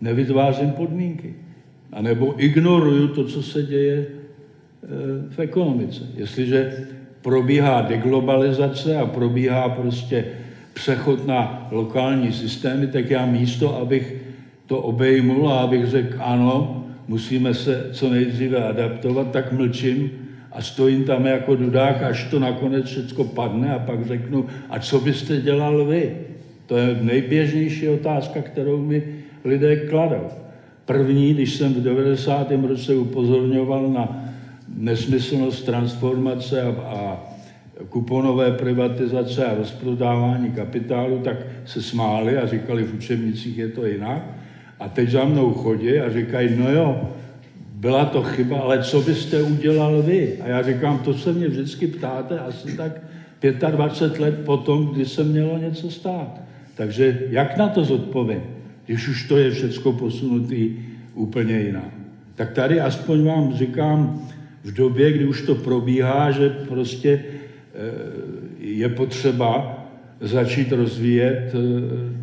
[0.00, 1.34] Nevytvářím podmínky.
[1.92, 4.06] A nebo ignoruju to, co se děje e,
[5.30, 6.04] v ekonomice.
[6.16, 6.86] Jestliže
[7.22, 10.24] probíhá deglobalizace a probíhá prostě
[10.74, 14.16] přechod na lokální systémy, tak já místo, abych
[14.66, 20.10] to obejmul a abych řekl ano, musíme se co nejdříve adaptovat, tak mlčím
[20.52, 25.00] a stojím tam jako dudák, až to nakonec všechno padne a pak řeknu, a co
[25.00, 26.16] byste dělal vy?
[26.66, 29.02] To je nejběžnější otázka, kterou mi
[29.44, 30.28] lidé kladou.
[30.84, 32.52] První, když jsem v 90.
[32.68, 34.24] roce upozorňoval na
[34.76, 37.20] nesmyslnost transformace a, a
[37.88, 44.22] kuponové privatizace a rozprodávání kapitálu, tak se smáli a říkali, v učebnicích je to jinak.
[44.80, 47.08] A teď za mnou chodí a říkají, no jo,
[47.78, 50.38] byla to chyba, ale co byste udělal vy?
[50.40, 52.92] A já říkám, to se mě vždycky ptáte asi tak
[53.70, 56.40] 25 let potom, kdy se mělo něco stát.
[56.74, 58.42] Takže jak na to zodpovím,
[58.86, 60.76] když už to je všechno posunutý
[61.14, 61.92] úplně jinak?
[62.34, 64.28] Tak tady aspoň vám říkám,
[64.64, 67.78] v době, kdy už to probíhá, že prostě eh,
[68.60, 69.84] je potřeba
[70.20, 72.17] začít rozvíjet eh,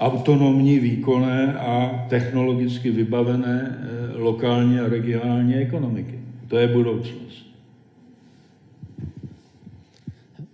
[0.00, 6.18] autonomní, výkonné a technologicky vybavené eh, lokální a regionální ekonomiky.
[6.48, 7.46] To je budoucnost.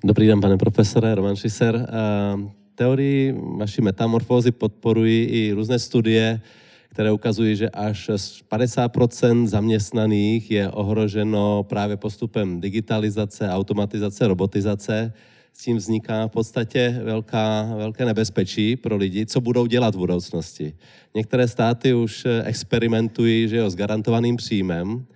[0.04, 1.86] Dobrý den, pane profesore, Roman Šiser.
[2.74, 6.40] Teorii vaší metamorfózy podporují i různé studie,
[6.88, 8.10] které ukazují, že až
[8.50, 15.12] 50% zaměstnaných je ohroženo právě postupem digitalizace, automatizace, robotizace.
[15.52, 20.72] S tím vzniká v podstatě velká, velké nebezpečí pro lidi, co budou dělat v budoucnosti.
[21.14, 25.06] Některé státy už experimentují že jo, s garantovaným příjmem,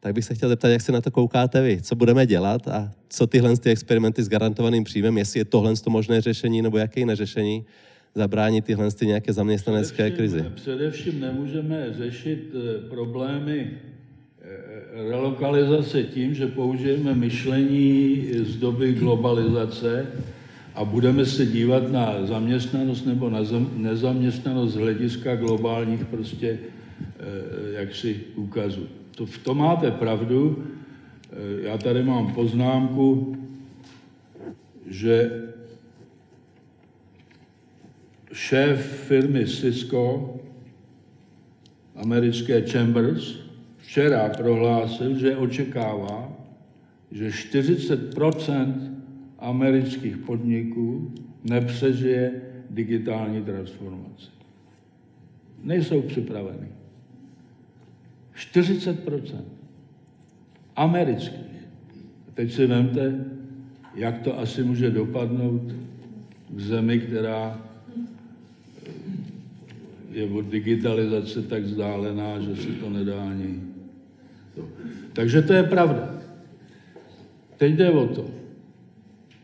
[0.00, 1.82] tak bych se chtěl zeptat, jak se na to koukáte vy.
[1.82, 5.90] Co budeme dělat a co tyhle ty experimenty s garantovaným příjmem, jestli je tohle to
[5.90, 7.64] možné řešení nebo jaké jiné řešení,
[8.14, 10.44] zabránit tyhle ty nějaké zaměstnanecké především, krizi?
[10.54, 13.96] Především nemůžeme řešit eh, problémy eh,
[15.10, 20.06] relokalizace tím, že použijeme myšlení z doby globalizace
[20.74, 23.40] a budeme se dívat na zaměstnanost nebo na
[23.76, 27.22] nezaměstnanost z hlediska globálních prostě eh,
[27.72, 28.86] jaksi úkazů.
[29.14, 30.64] To, v tom máte pravdu.
[31.62, 33.36] Já tady mám poznámku,
[34.86, 35.42] že
[38.32, 40.34] šéf firmy Cisco,
[41.96, 43.45] americké Chambers,
[43.86, 46.32] včera prohlásil, že očekává,
[47.12, 48.74] že 40%
[49.38, 51.14] amerických podniků
[51.44, 52.32] nepřežije
[52.70, 54.26] digitální transformaci.
[55.62, 56.68] Nejsou připraveni.
[58.54, 59.44] 40%
[60.76, 61.56] amerických.
[62.34, 63.24] Teď si vemte,
[63.94, 65.72] jak to asi může dopadnout
[66.50, 67.60] v zemi, která
[70.12, 73.65] je od digitalizace tak vzdálená, že se to nedá ani.
[75.12, 76.14] Takže to je pravda.
[77.56, 78.30] Teď jde o to.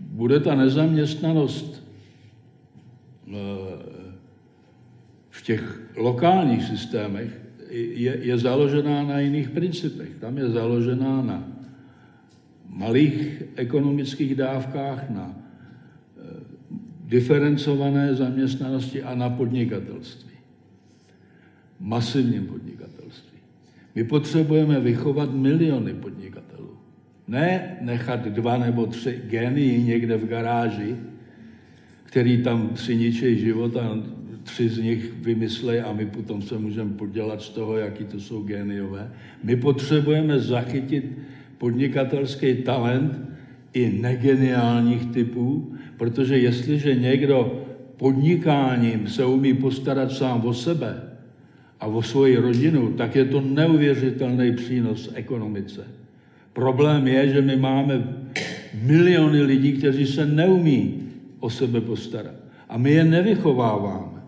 [0.01, 1.85] bude ta nezaměstnanost
[3.29, 3.33] eh,
[5.31, 7.41] v těch lokálních systémech,
[7.73, 10.21] je, je založená na jiných principech.
[10.21, 11.49] Tam je založená na
[12.69, 15.41] malých ekonomických dávkách, na eh,
[17.05, 20.37] diferencované zaměstnanosti a na podnikatelství.
[21.81, 23.32] Masivním podnikatelství.
[23.95, 26.71] My potřebujeme vychovat miliony podnikatelů.
[27.29, 30.97] Ne nechat dva nebo tři genii někde v garáži,
[32.05, 33.99] který tam si ničí život a
[34.43, 38.43] tři z nich vymyslej a my potom se můžeme podělat z toho, jaký to jsou
[38.43, 39.13] géniové.
[39.45, 41.05] My potřebujeme zachytit
[41.59, 43.21] podnikatelský talent
[43.73, 47.65] i negeniálních typů, protože jestliže někdo
[47.97, 51.12] podnikáním se umí postarat sám o sebe
[51.83, 55.83] a o svoji rodinu, tak je to neuvěřitelný přínos ekonomice.
[56.53, 58.15] Problém je, že my máme
[58.83, 61.03] miliony lidí, kteří se neumí
[61.41, 62.35] o sebe postarat.
[62.69, 64.23] A my je nevychováváme.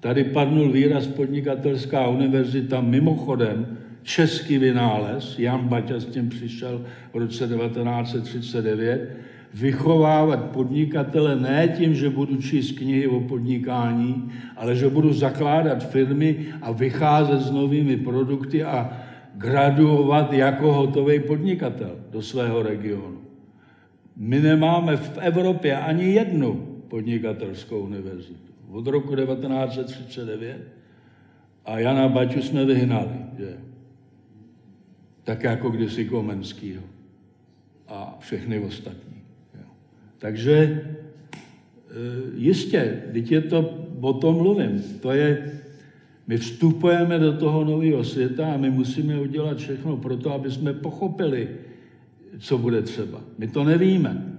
[0.00, 7.48] Tady padnul výraz podnikatelská univerzita mimochodem, český vynález, Jan Baťa s tím přišel v roce
[7.48, 9.10] 1939,
[9.54, 16.46] vychovávat podnikatele ne tím, že budu číst knihy o podnikání, ale že budu zakládat firmy
[16.62, 18.92] a vycházet s novými produkty a
[19.34, 23.20] graduovat jako hotový podnikatel do svého regionu.
[24.16, 26.54] My nemáme v Evropě ani jednu
[26.88, 28.52] podnikatelskou univerzitu.
[28.70, 30.58] Od roku 1939
[31.64, 33.56] a Jana Baťu jsme vyhnali, že?
[35.24, 36.82] Tak jako kdysi Komenskýho
[37.88, 39.19] a všechny ostatní.
[40.20, 40.82] Takže e,
[42.36, 45.52] jistě, teď je to, o tom mluvím, to je,
[46.26, 50.72] my vstupujeme do toho nového světa a my musíme udělat všechno pro to, aby jsme
[50.72, 51.48] pochopili,
[52.38, 53.20] co bude třeba.
[53.38, 54.36] My to nevíme.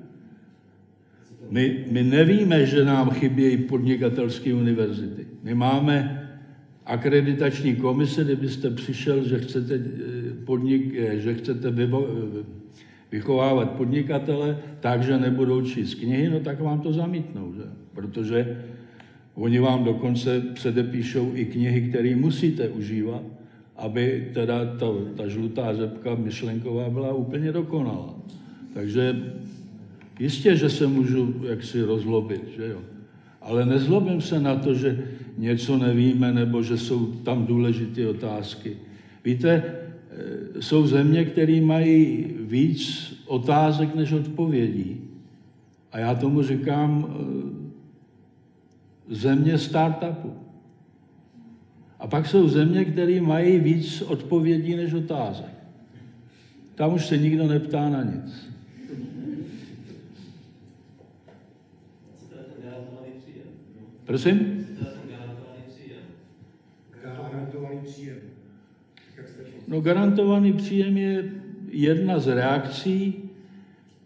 [1.49, 5.25] My, my nevíme, že nám chybějí podnikatelské univerzity.
[5.43, 6.27] My máme
[6.85, 12.07] akreditační komise, kdybyste přišel, že chcete, eh, podnik, eh, že chcete vyvo,
[13.11, 17.63] vychovávat podnikatele tak, že nebudou číst knihy, no tak vám to zamítnou, že?
[17.93, 18.63] protože
[19.35, 23.21] oni vám dokonce předepíšou i knihy, které musíte užívat,
[23.75, 24.87] aby teda ta,
[25.17, 28.15] ta žlutá řepka myšlenková byla úplně dokonalá.
[28.73, 29.23] Takže
[30.19, 32.79] jistě, že se můžu jaksi rozlobit, že jo.
[33.41, 35.03] Ale nezlobím se na to, že
[35.37, 38.77] něco nevíme nebo že jsou tam důležité otázky.
[39.25, 39.63] Víte,
[40.59, 45.01] jsou země, které mají víc otázek než odpovědí.
[45.91, 47.15] A já tomu říkám
[49.09, 50.33] eh, země startupu.
[51.99, 55.53] A pak jsou země, které mají víc odpovědí než otázek.
[56.75, 58.51] Tam už se nikdo neptá na nic.
[64.05, 64.67] Prosím?
[67.03, 68.30] Garantovaný příjem.
[69.67, 71.23] No garantovaný příjem je
[71.69, 73.29] jedna z reakcí,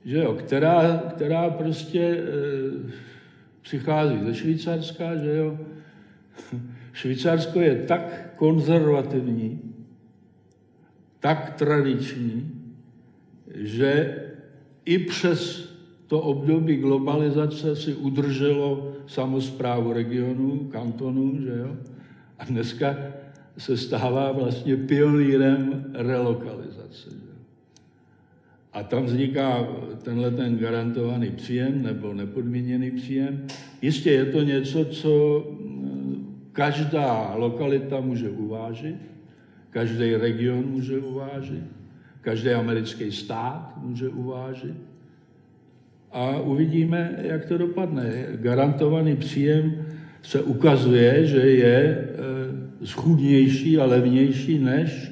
[0.06, 2.22] že jo, která, která prostě e,
[3.62, 5.58] přichází ze Švýcarska, že jo.
[6.94, 9.62] Švýcarsko je tak konzervativní,
[11.20, 12.52] tak tradiční,
[13.56, 14.22] že
[14.86, 15.70] i přes
[16.08, 21.76] to období globalizace si udrželo samozprávu regionů, kantonů, že jo?
[22.40, 22.96] A dneska
[23.58, 27.10] se stává vlastně pionýrem relokalizace.
[28.74, 29.68] A tam vzniká
[30.04, 33.48] tenhle ten garantovaný příjem nebo nepodmíněný příjem.
[33.82, 38.96] Jistě je to něco, co mm, každá lokalita může uvážit,
[39.70, 41.64] každý region může uvážit,
[42.22, 44.76] každý americký stát může uvážit
[46.12, 48.26] a uvidíme, jak to dopadne.
[48.36, 49.86] Garantovaný příjem
[50.22, 52.06] se ukazuje, že je e,
[52.84, 55.12] schudnější a levnější než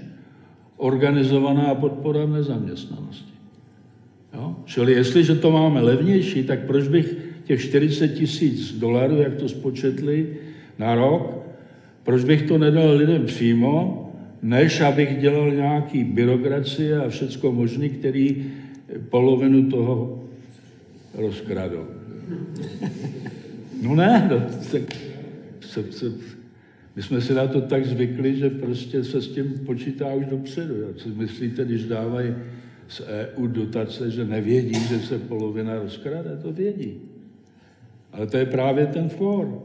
[0.78, 3.34] organizovaná podpora nezaměstnanosti.
[4.34, 4.56] Jo?
[4.66, 10.38] Čili jestliže to máme levnější, tak proč bych těch 40 tisíc dolarů, jak to spočetli
[10.80, 11.38] na rok,
[12.04, 14.00] proč bych to nedal lidem přímo,
[14.42, 18.46] než abych dělal nějaký byrokracie a všecko možné, který
[19.10, 20.24] polovinu toho
[21.14, 21.86] rozkradou.
[23.84, 24.40] No ne, no,
[24.72, 24.96] tak,
[25.62, 26.12] se, se,
[26.96, 30.74] my jsme si na to tak zvykli, že prostě se s tím počítá už dopředu.
[30.96, 32.36] Co myslíte, když dávají
[32.88, 36.38] z EU dotace, že nevědí, že se polovina rozkrade?
[36.42, 36.94] To vědí.
[38.12, 39.64] Ale to je právě ten for.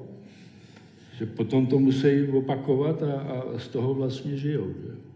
[1.19, 4.75] Že potom to musí opakovat a, a z toho vlastně žijou.
[4.83, 5.09] Že?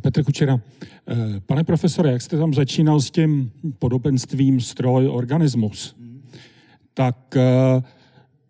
[0.00, 0.60] Petr Kučera.
[1.08, 5.96] Eh, pane profesore, jak jste tam začínal s tím podobenstvím stroj organismus,
[6.94, 7.82] tak eh,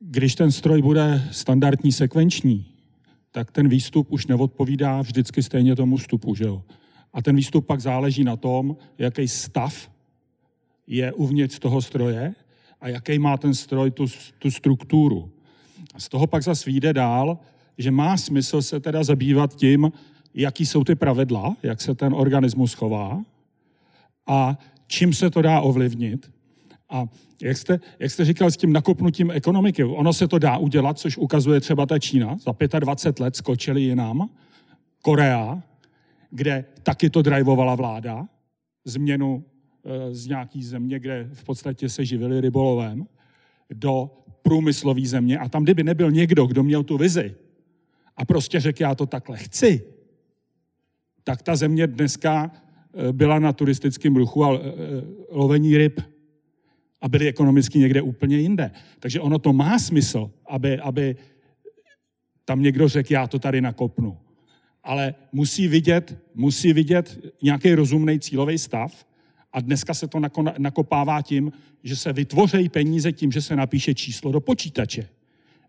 [0.00, 2.66] když ten stroj bude standardní sekvenční,
[3.30, 6.62] tak ten výstup už neodpovídá vždycky stejně tomu vstupu, že jo?
[7.12, 9.90] A ten výstup pak záleží na tom, jaký stav
[10.86, 12.34] je uvnitř toho stroje
[12.80, 14.06] a jaký má ten stroj tu,
[14.38, 15.30] tu strukturu.
[15.94, 17.38] A z toho pak zase vyjde dál,
[17.78, 19.92] že má smysl se teda zabývat tím,
[20.34, 23.22] jaký jsou ty pravidla, jak se ten organismus chová
[24.26, 26.33] a čím se to dá ovlivnit.
[26.94, 27.08] A
[27.42, 31.16] jak jste, jak jste říkal s tím nakopnutím ekonomiky, ono se to dá udělat, což
[31.16, 32.36] ukazuje třeba ta Čína.
[32.38, 34.30] Za 25 let skočili jinam.
[35.02, 35.62] Korea,
[36.30, 38.28] kde taky to drivovala vláda,
[38.84, 39.44] změnu
[39.84, 43.06] e, z nějaký země, kde v podstatě se živili rybolovem,
[43.70, 44.10] do
[44.42, 45.38] průmyslové země.
[45.38, 47.34] A tam, kdyby nebyl někdo, kdo měl tu vizi
[48.16, 49.82] a prostě řekl, já to takhle chci,
[51.24, 52.50] tak ta země dneska
[52.94, 54.60] e, byla na turistickém ruchu a e,
[55.30, 56.13] lovení ryb
[57.04, 58.70] a byli ekonomicky někde úplně jinde.
[59.00, 61.16] Takže ono to má smysl, aby, aby
[62.44, 64.16] tam někdo řekl, já to tady nakopnu.
[64.84, 69.06] Ale musí vidět, musí vidět nějaký rozumný cílový stav
[69.52, 70.20] a dneska se to
[70.58, 71.52] nakopává tím,
[71.82, 75.08] že se vytvořejí peníze tím, že se napíše číslo do počítače.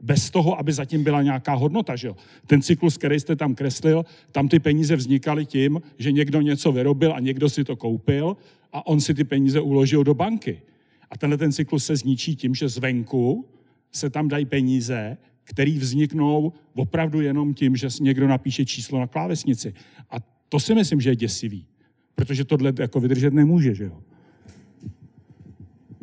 [0.01, 1.95] Bez toho, aby zatím byla nějaká hodnota.
[1.95, 2.15] Že jo?
[2.47, 7.13] Ten cyklus, který jste tam kreslil, tam ty peníze vznikaly tím, že někdo něco vyrobil
[7.13, 8.37] a někdo si to koupil
[8.73, 10.61] a on si ty peníze uložil do banky.
[11.11, 13.45] A tenhle ten cyklus se zničí tím, že zvenku
[13.91, 19.73] se tam dají peníze, které vzniknou opravdu jenom tím, že někdo napíše číslo na klávesnici.
[20.10, 20.15] A
[20.49, 21.65] to si myslím, že je děsivý.
[22.15, 24.02] Protože tohle jako vydržet nemůže, že jo?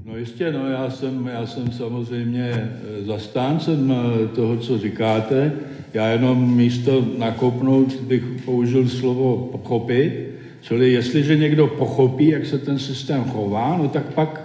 [0.04, 5.52] No jistě, no já jsem, já jsem samozřejmě eh, zastáncem eh, toho, co říkáte.
[5.94, 10.32] Já jenom místo nakopnout bych použil slovo pochopit.
[10.60, 14.41] Čili jestliže někdo pochopí, jak se ten systém chová, no tak pak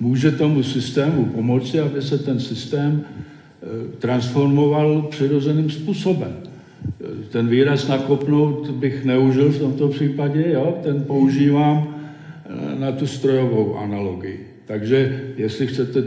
[0.00, 3.66] může tomu systému pomoci, aby se ten systém eh,
[3.98, 6.36] transformoval přirozeným způsobem.
[7.30, 10.78] Ten výraz nakopnout bych neužil v tomto případě, jo?
[10.82, 11.94] ten používám
[12.44, 14.46] eh, na tu strojovou analogii.
[14.66, 16.02] Takže jestli chcete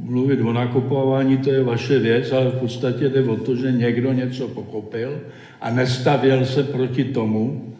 [0.00, 4.12] mluvit o nakupování, to je vaše věc, ale v podstatě jde o to, že někdo
[4.12, 5.20] něco pochopil
[5.60, 7.74] a nestavěl se proti tomu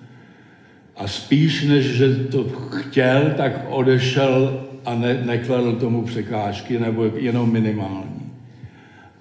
[0.97, 7.53] a spíš, než že to chtěl, tak odešel a ne, nekladl tomu překážky, nebo jenom
[7.53, 8.33] minimální.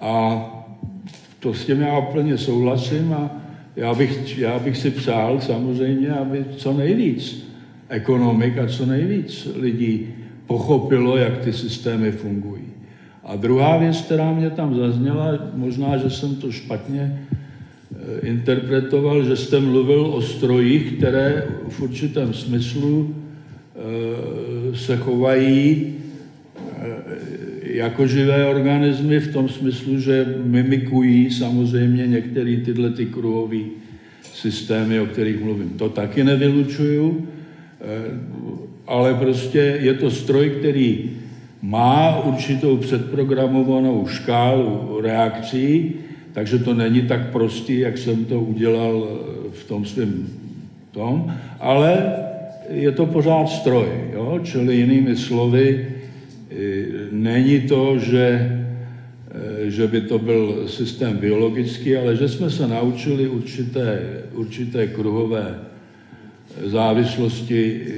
[0.02, 0.45] A
[1.40, 3.31] to s tím já úplně souhlasím a
[3.76, 7.49] já bych, já bych si přál samozřejmě, aby co nejvíc
[7.90, 10.07] ekonomik a co nejvíc lidí
[10.48, 12.64] pochopilo, jak ty systémy fungují.
[13.23, 17.19] A druhá věc, která mě tam zazněla, možná, že jsem to špatně
[17.95, 23.15] eh, interpretoval, že jste mluvil o strojích, které v určitém smyslu
[23.76, 25.94] Eh, se chovají
[26.58, 26.95] eh,
[27.64, 33.58] jako živé organismy v tom smyslu, že mimikují samozřejmě některé tyhle ty kruhové
[34.34, 35.70] systémy, o kterých mluvím.
[35.70, 37.28] To taky nevylučuju,
[37.82, 37.86] eh,
[38.88, 41.10] ale prostě je to stroj, který
[41.62, 45.94] má určitou předprogramovanou škálu reakcí,
[46.34, 49.20] takže to není tak prostý, jak jsem to udělal
[49.54, 50.28] v tom svém
[50.91, 52.16] tom, ale
[52.69, 54.40] je to pořád stroj, jo?
[54.44, 55.88] čili jinými slovy,
[56.52, 56.56] e,
[57.11, 58.52] není to, že,
[59.65, 63.99] e, že by to byl systém biologický, ale že jsme se naučili určité,
[64.34, 65.60] určité kruhové
[66.65, 67.94] závislosti, e,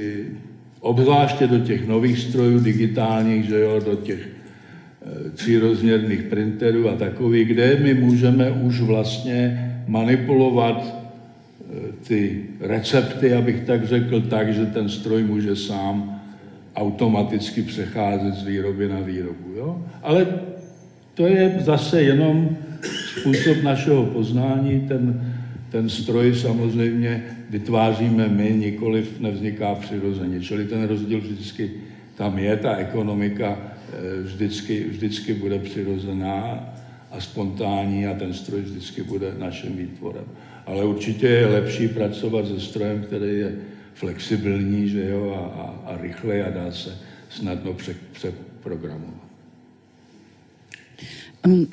[0.80, 4.28] obzvláště do těch nových strojů digitálních, že jo, do těch
[5.34, 11.05] třírozměrných printerů a takových, kde my můžeme už vlastně manipulovat
[12.08, 16.20] ty recepty, abych tak řekl, tak, že ten stroj může sám
[16.76, 19.52] automaticky přecházet z výroby na výrobu.
[19.56, 19.84] Jo?
[20.02, 20.26] Ale
[21.14, 22.56] to je zase jenom
[23.20, 24.80] způsob našeho poznání.
[24.88, 25.34] Ten,
[25.70, 30.40] ten stroj samozřejmě vytváříme my, nikoliv nevzniká přirozeně.
[30.40, 31.70] Čili ten rozdíl vždycky
[32.14, 36.68] tam je, ta ekonomika eh, vždycky, vždycky bude přirozená
[37.10, 40.24] a spontánní a ten stroj vždycky bude naším výtvorem
[40.66, 43.56] ale určitě je lepší pracovat se strojem, který je
[43.94, 46.98] flexibilní že jo, a, a, a rychle a dá se
[47.28, 47.76] snadno
[48.12, 49.25] přeprogramovat.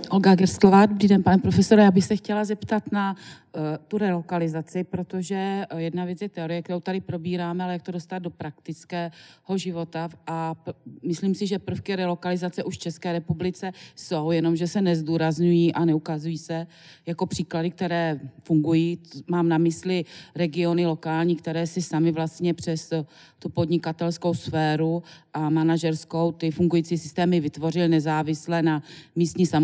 [0.09, 1.83] Olga Grstlová, dobrý den, pane profesore.
[1.83, 6.61] Já bych se chtěla zeptat na uh, tu relokalizaci, protože uh, jedna věc je teorie,
[6.61, 9.11] kterou tady probíráme, ale jak to dostat do praktického
[9.55, 10.09] života.
[10.27, 10.73] A p-
[11.03, 16.37] myslím si, že prvky relokalizace už v České republice jsou, jenomže se nezdůrazňují a neukazují
[16.37, 16.67] se
[17.05, 18.99] jako příklady, které fungují.
[19.27, 20.05] Mám na mysli
[20.35, 22.93] regiony lokální, které si sami vlastně přes
[23.39, 28.83] tu podnikatelskou sféru a manažerskou ty fungující systémy vytvořily nezávisle na
[29.15, 29.62] místní samozprávě,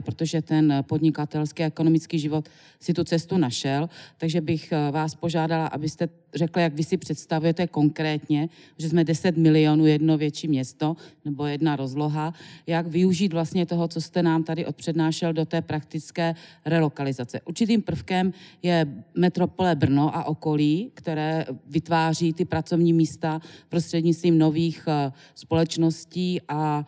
[0.00, 2.48] protože ten podnikatelský a ekonomický život
[2.80, 3.88] si tu cestu našel.
[4.18, 8.48] Takže bych eh, vás požádala, abyste řekla, jak vy si představujete konkrétně,
[8.78, 12.34] že jsme 10 milionů jedno větší město nebo jedna rozloha,
[12.66, 16.34] jak využít vlastně toho, co jste nám tady odpřednášel do té praktické
[16.64, 17.40] relokalizace.
[17.40, 25.12] Určitým prvkem je metropole Brno a okolí, které vytváří ty pracovní místa prostřednictvím nových eh,
[25.34, 26.86] společností a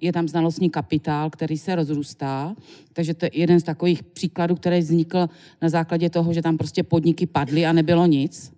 [0.00, 2.56] je tam znalostní kapitál, který se rozrůstá.
[2.92, 5.28] Takže to je jeden z takových příkladů, který vznikl
[5.62, 8.56] na základě toho, že tam prostě podniky padly a nebylo nic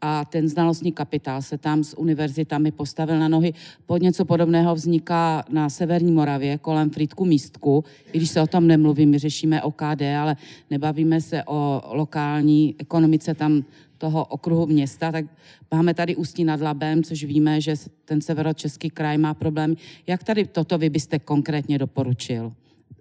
[0.00, 3.54] a ten znalostní kapitál se tam s univerzitami postavil na nohy.
[3.86, 8.66] Pod něco podobného vzniká na Severní Moravě kolem Frýdku Místku, i když se o tom
[8.66, 10.36] nemluví, my řešíme OKD, ale
[10.70, 13.64] nebavíme se o lokální ekonomice tam
[13.98, 15.24] toho okruhu města, tak
[15.70, 17.74] máme tady Ústí nad Labem, což víme, že
[18.04, 19.76] ten severočeský kraj má problém.
[20.06, 22.52] Jak tady toto vy byste konkrétně doporučil?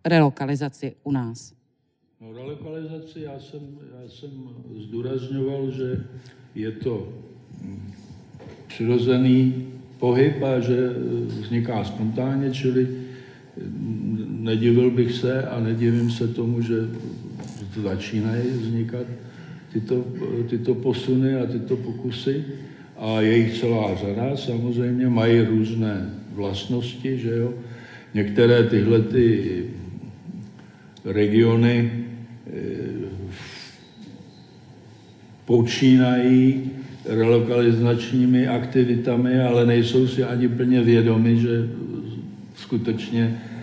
[0.06, 1.54] Relokalizaci u nás.
[2.22, 3.62] No, relokalizaci já jsem,
[4.02, 4.30] já jsem
[4.78, 6.06] zdůrazňoval, že
[6.56, 7.14] je to
[7.62, 7.92] hm,
[8.68, 9.68] přirozený
[10.00, 10.90] pohyb a že
[11.26, 12.88] vzniká spontánně, čili
[13.58, 16.76] hm, nedivil bych se a nedivím se tomu, že
[17.82, 19.06] začínají vznikat
[19.76, 20.08] tyto,
[20.48, 22.44] tyto posuny a tyto pokusy.
[22.98, 27.54] A je jich celá řada, samozřejmě mají různé vlastnosti, že jo.
[28.14, 29.64] Některé tyhle ty
[31.06, 32.06] regiony
[35.46, 36.72] počínají
[37.06, 41.70] relokalizačními aktivitami, ale nejsou si ani plně vědomi, že
[42.56, 43.55] skutečně eh,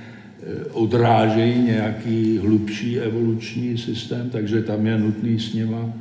[0.72, 5.92] odrážejí nějaký hlubší evoluční systém, takže tam je nutný s nima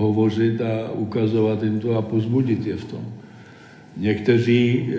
[0.00, 3.04] hovořit a ukazovat jim to a pozbudit je v tom.
[3.96, 4.96] Někteří, eh,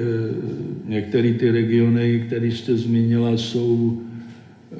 [0.85, 4.01] některé ty regiony, které jste zmínila, jsou
[4.71, 4.77] eh,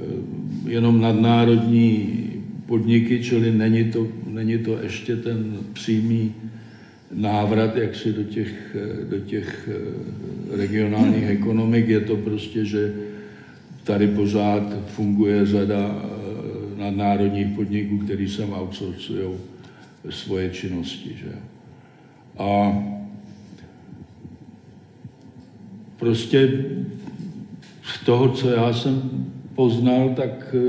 [0.70, 2.20] jenom nadnárodní
[2.66, 6.34] podniky, čili není to, není to ještě ten přímý
[7.14, 8.76] návrat jaksi do těch,
[9.10, 11.88] do těch eh, regionálních ekonomik.
[11.88, 12.94] Je to prostě, že
[13.84, 19.38] tady pořád funguje řada eh, nadnárodních podniků, který sem outsourcují
[20.10, 21.10] svoje činnosti.
[21.16, 21.32] Že?
[22.38, 22.84] A
[25.98, 26.66] prostě
[27.84, 29.12] z toho, co já jsem
[29.56, 30.62] poznal, tak eh,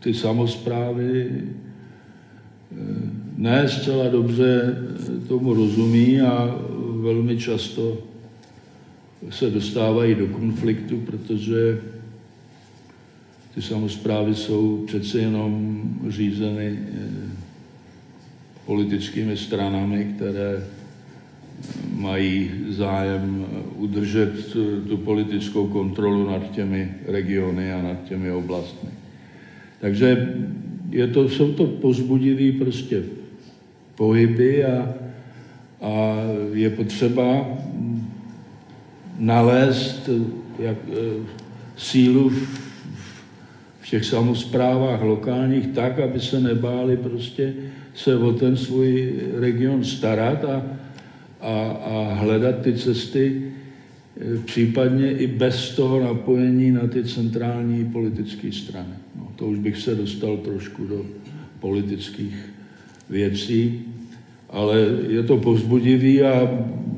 [0.00, 2.76] ty samozprávy eh,
[3.36, 4.76] ne zcela dobře
[5.28, 6.58] tomu rozumí a
[7.00, 7.98] velmi často
[9.30, 11.80] se dostávají do konfliktu, protože
[13.60, 17.08] ty samozprávy jsou přece jenom řízeny eh,
[18.66, 20.64] politickými stranami, které
[21.94, 23.46] mají zájem
[23.76, 24.52] udržet
[24.88, 28.90] tu politickou kontrolu nad těmi regiony a nad těmi oblastmi.
[29.80, 30.34] Takže
[30.90, 33.02] je to, jsou to pozbudivé prostě
[33.94, 34.94] pohyby a,
[35.80, 36.16] a
[36.52, 37.58] je potřeba
[39.18, 40.08] nalézt
[40.58, 40.76] jak,
[41.76, 42.69] sílu v
[43.90, 47.54] těch samozprávách lokálních tak, aby se nebáli prostě
[47.94, 50.62] se o ten svůj region starat a,
[51.40, 53.42] a, a hledat ty cesty,
[54.20, 58.94] e, případně i bez toho napojení na ty centrální politické strany.
[59.18, 61.06] No, to už bych se dostal trošku do
[61.60, 62.36] politických
[63.10, 63.82] věcí,
[64.50, 66.50] ale je to povzbudivý a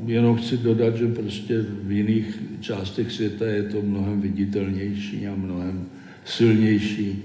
[0.05, 5.85] jenom chci dodat, že prostě v jiných částech světa je to mnohem viditelnější a mnohem
[6.25, 7.23] silnější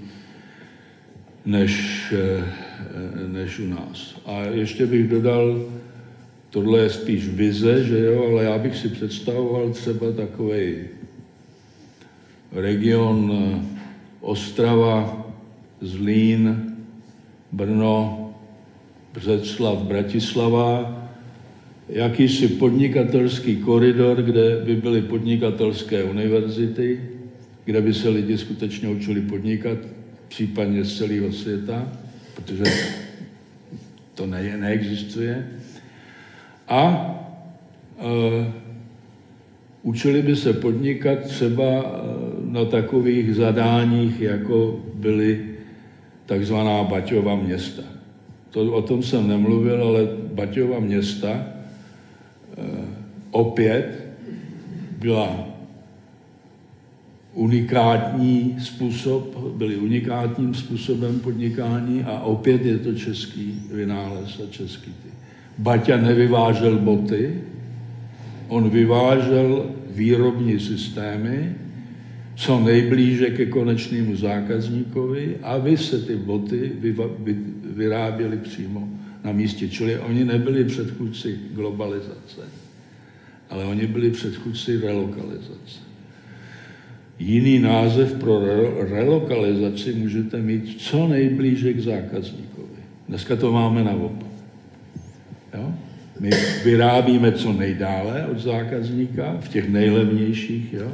[1.45, 1.73] než,
[2.17, 2.43] eh,
[3.27, 4.21] než u nás.
[4.25, 5.65] A ještě bych dodal,
[6.49, 10.75] tohle je spíš vize, že jo, ale já bych si představoval třeba takový
[12.51, 13.79] region eh,
[14.21, 15.25] Ostrava,
[15.81, 16.75] Zlín,
[17.51, 18.29] Brno,
[19.13, 20.95] Břeclav, Bratislava,
[21.89, 26.99] jakýsi podnikatelský koridor, kde by byly podnikatelské univerzity,
[27.69, 29.77] kde by se lidi skutečně učili podnikat,
[30.27, 31.91] případně z celého světa,
[32.35, 32.63] protože
[34.15, 35.47] to ne, neexistuje.
[36.67, 36.81] A
[37.99, 38.51] e,
[39.83, 42.01] učili by se podnikat třeba
[42.41, 45.45] na takových zadáních, jako byly
[46.25, 47.83] takzvaná Baťova města.
[48.49, 51.45] To, o tom jsem nemluvil, ale Baťova města e,
[53.31, 54.09] opět
[54.97, 55.48] byla
[57.33, 65.09] unikátní způsob, byly unikátním způsobem podnikání a opět je to český vynález a český ty.
[65.57, 67.41] Baťa nevyvážel boty,
[68.47, 71.55] on vyvážel výrobní systémy,
[72.35, 76.71] co nejblíže ke konečnému zákazníkovi, aby se ty boty
[77.63, 78.89] vyráběly přímo
[79.23, 79.69] na místě.
[79.69, 82.41] Čili oni nebyli předchůdci globalizace,
[83.49, 85.88] ale oni byli předchůdci relokalizace.
[87.19, 88.39] Jiný název pro
[88.89, 92.79] relokalizaci můžete mít co nejblíže k zákazníkovi.
[93.07, 93.91] Dneska to máme na
[95.53, 95.73] Jo?
[96.19, 96.29] My
[96.63, 100.91] vyrábíme co nejdále od zákazníka, v těch nejlevnějších, jo?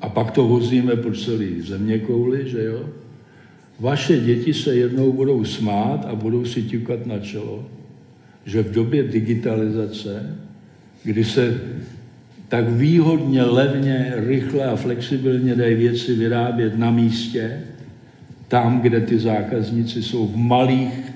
[0.00, 2.88] a pak to vozíme po celý země kouli, že jo?
[3.80, 7.68] Vaše děti se jednou budou smát a budou si ťukat na čelo,
[8.44, 10.36] že v době digitalizace,
[11.04, 11.60] kdy se
[12.50, 17.60] tak výhodně, levně, rychle a flexibilně dají věci vyrábět na místě,
[18.48, 21.12] tam, kde ty zákazníci jsou v malých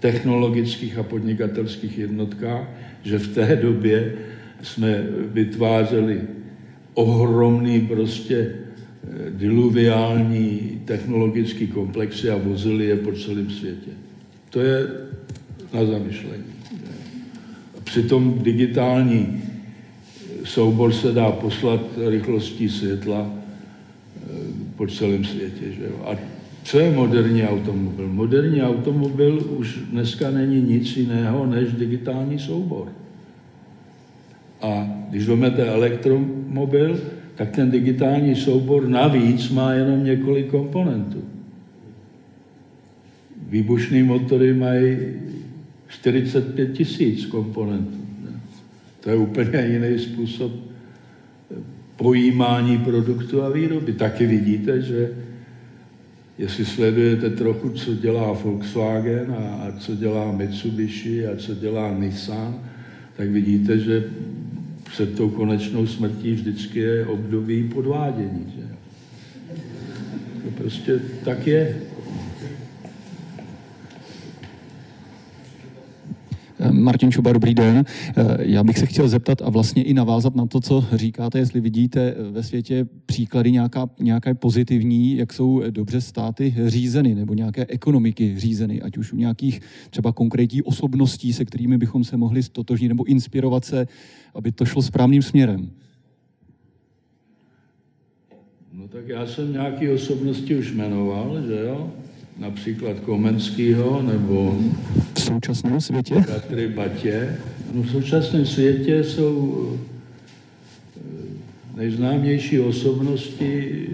[0.00, 2.70] technologických a podnikatelských jednotkách,
[3.02, 4.14] že v té době
[4.62, 5.02] jsme
[5.32, 6.20] vytvářeli
[6.94, 13.90] ohromný prostě eh, diluviální technologický komplexy a vozili je po celém světě.
[14.50, 14.86] To je
[15.74, 16.44] na zamyšlení.
[17.84, 19.47] Přitom digitální
[20.44, 24.30] soubor se dá poslat rychlostí světla eh,
[24.76, 25.72] po celém světě.
[25.72, 26.04] Že jo?
[26.04, 26.16] A
[26.62, 28.08] co je moderní automobil?
[28.08, 32.88] Moderní automobil už dneska není nic jiného než digitální soubor.
[34.60, 37.00] A když vezmete elektromobil,
[37.34, 41.24] tak ten digitální soubor navíc má jenom několik komponentů.
[43.48, 44.96] Výbušné motory mají
[45.88, 47.97] 45 tisíc komponentů.
[49.08, 50.52] To je úplně jiný způsob
[51.96, 53.92] pojímání produktu a výroby.
[53.92, 55.10] Taky vidíte, že
[56.38, 62.60] jestli sledujete trochu, co dělá Volkswagen a, a co dělá Mitsubishi a co dělá Nissan,
[63.16, 64.04] tak vidíte, že
[64.90, 68.52] před tou konečnou smrtí vždycky je období podvádění.
[68.56, 68.62] Že?
[70.44, 71.76] To prostě tak je.
[76.70, 77.84] Martin Čuba, dobrý den.
[78.38, 82.14] Já bych se chtěl zeptat a vlastně i navázat na to, co říkáte, jestli vidíte
[82.30, 88.82] ve světě příklady nějaká, nějaké pozitivní, jak jsou dobře státy řízeny nebo nějaké ekonomiky řízeny,
[88.82, 89.60] ať už u nějakých
[89.90, 93.86] třeba konkrétních osobností, se kterými bychom se mohli stotožnit nebo inspirovat se,
[94.34, 95.70] aby to šlo správným směrem.
[98.72, 101.90] No tak já jsem nějaké osobnosti už jmenoval, že jo?
[102.38, 104.58] Například Komenskýho nebo
[105.14, 106.24] v současném světě?
[106.26, 107.36] Katry Batě.
[107.74, 109.78] No v současném světě jsou
[110.96, 111.00] eh,
[111.76, 113.86] nejznámější osobnosti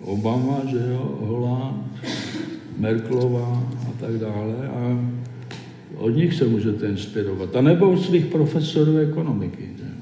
[0.00, 1.84] Obama, že jo, Holland,
[2.78, 4.68] Merklová a tak dále.
[4.68, 5.04] A
[5.96, 7.56] od nich se můžete inspirovat.
[7.56, 9.68] A nebo od svých profesorů ekonomiky.
[9.82, 9.97] Eh,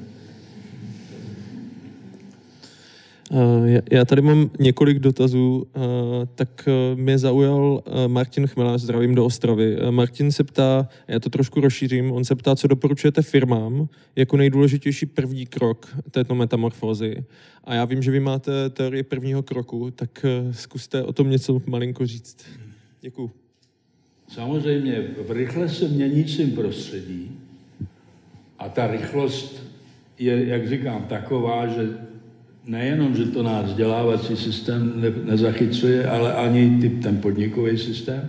[3.91, 5.81] já tady mám několik dotazů, eh,
[6.35, 9.77] tak eh, mě zaujal Martin Chmelář, zdravím do Ostravy.
[9.91, 15.07] Martin se ptá, já to trošku rozšířím, on se ptá, co doporučujete firmám jako nejdůležitější
[15.07, 17.25] první krok této metamorfózy.
[17.65, 22.07] A já vím, že vy máte teorii prvního kroku, tak zkuste o tom něco malinko
[22.07, 22.37] říct.
[23.01, 23.31] Děkuju.
[24.29, 27.31] Samozřejmě v rychle se měnícím prostředí
[28.59, 29.63] a ta rychlost
[30.19, 31.89] je, jak říkám, taková, že
[32.67, 38.29] nejenom, že to náš vzdělávací systém ne, nezachycuje, ale ani typ, ten podnikový systém,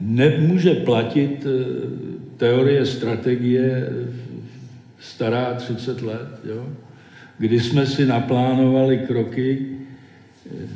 [0.00, 1.64] nemůže platit eh,
[2.36, 3.88] teorie, strategie
[5.00, 6.68] stará 30 let, jo?
[7.38, 9.66] kdy jsme si naplánovali kroky,
[10.46, 10.66] eh,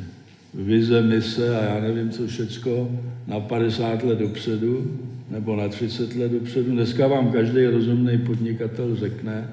[0.53, 2.91] vize, mise a já nevím co všecko
[3.27, 6.71] na 50 let dopředu nebo na 30 let dopředu.
[6.71, 9.47] Dneska vám každý rozumný podnikatel řekne,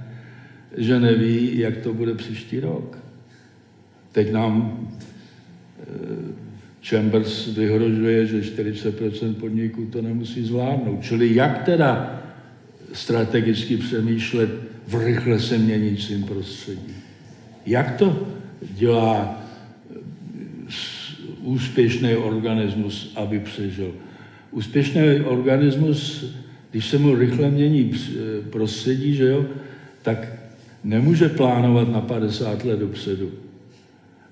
[0.77, 3.10] že neví, jak to bude příští rok.
[4.13, 4.89] Teď nám
[5.81, 5.85] eh,
[6.83, 11.03] Chambers vyhrožuje, že 40% podniků to nemusí zvládnout.
[11.03, 12.23] Čili jak teda
[12.93, 14.51] strategicky přemýšlet
[14.89, 16.95] v rychle se měnícím prostředí?
[17.67, 18.29] Jak to
[18.61, 19.43] dělá
[19.91, 19.99] eh,
[21.43, 23.95] úspěšný organismus, aby přežil?
[24.51, 26.25] Úspěšný organismus,
[26.71, 29.47] když se mu rychle mění eh, prostředí, že jo,
[30.03, 30.29] tak
[30.85, 33.31] nemůže plánovat na 50 let dopředu,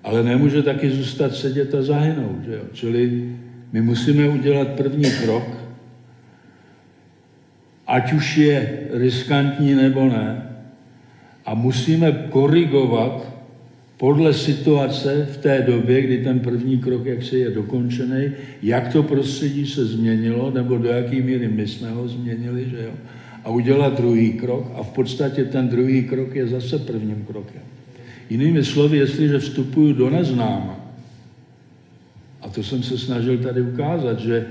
[0.05, 2.45] ale nemůže taky zůstat sedět a zahynout.
[2.45, 2.63] Že jo?
[2.73, 3.35] Čili
[3.73, 5.45] my musíme udělat první krok,
[7.87, 10.43] ať už je riskantní nebo ne,
[11.45, 13.39] a musíme korigovat
[13.97, 19.67] podle situace v té době, kdy ten první krok jaksi je dokončený, jak to prostředí
[19.67, 22.93] se změnilo, nebo do jaký míry my jsme ho změnili, že jo?
[23.45, 27.68] A udělat druhý krok a v podstatě ten druhý krok je zase prvním krokem.
[28.31, 30.79] Jinými slovy, jestliže vstupuju do neznáma,
[32.43, 34.47] a to jsem se snažil tady ukázat, že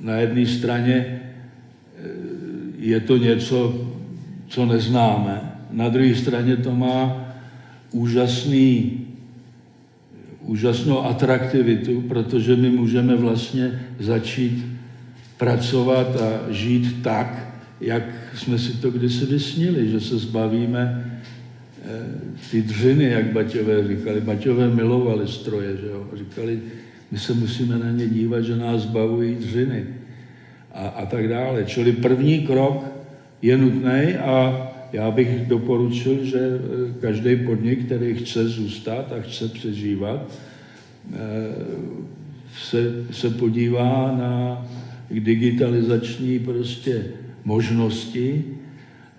[0.00, 2.08] na jedné straně eh,
[2.78, 3.88] je to něco,
[4.48, 7.30] co neznáme, na druhé straně to má
[7.90, 9.00] úžasný,
[10.40, 14.66] úžasnou atraktivitu, protože my můžeme vlastně začít
[15.36, 18.02] pracovat a žít tak, jak
[18.34, 21.09] jsme si to kdysi vysnili, že se zbavíme eh,
[22.50, 24.20] ty dřiny, jak Baťové říkali.
[24.20, 26.06] Baťové milovali stroje, že jo?
[26.14, 26.60] Říkali,
[27.10, 29.84] my se musíme na ně dívat, že nás zbavují dřiny
[30.74, 31.64] a, a tak dále.
[31.64, 32.84] Čili první krok
[33.42, 39.48] je nutný a já bych doporučil, že eh, každý podnik, který chce zůstat a chce
[39.48, 40.30] přežívat,
[41.12, 41.18] eh,
[42.58, 44.66] se, se podívá na
[45.10, 47.04] digitalizační prostě
[47.44, 48.44] možnosti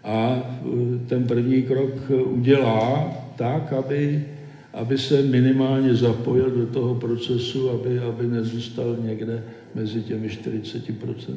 [0.04, 4.26] a eh, ten první krok udělá tak, aby,
[4.74, 9.44] aby se minimálně zapojil do toho procesu, aby, aby nezůstal někde
[9.76, 11.36] mezi těmi 40%.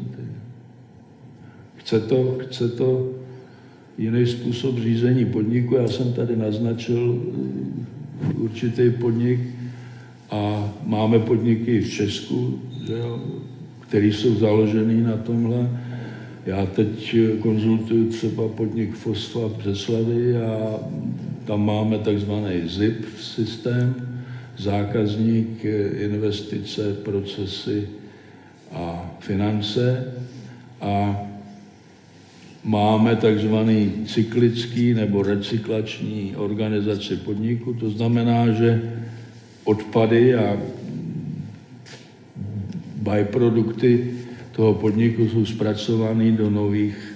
[1.77, 3.11] Chce to, chce to
[3.99, 5.74] jiný způsob řízení podniku.
[5.74, 9.41] Já jsem tady naznačil eh, určitý podnik
[10.31, 13.20] a máme podniky v Česku, že jo,
[13.81, 15.84] které jsou založené na tomhle.
[16.46, 20.78] Já teď konzultuju třeba podnik Fosfa v Břeslavy a
[21.44, 23.94] tam máme takzvaný ZIP systém,
[24.58, 25.64] zákazník,
[25.98, 27.88] investice, procesy
[28.72, 30.12] a finance.
[30.80, 31.20] A
[32.64, 37.74] máme takzvaný cyklický nebo recyklační organizaci podniku.
[37.74, 38.92] To znamená, že
[39.64, 40.56] odpady a
[42.96, 44.23] byprodukty
[44.56, 47.14] toho podniku jsou zpracovány do nových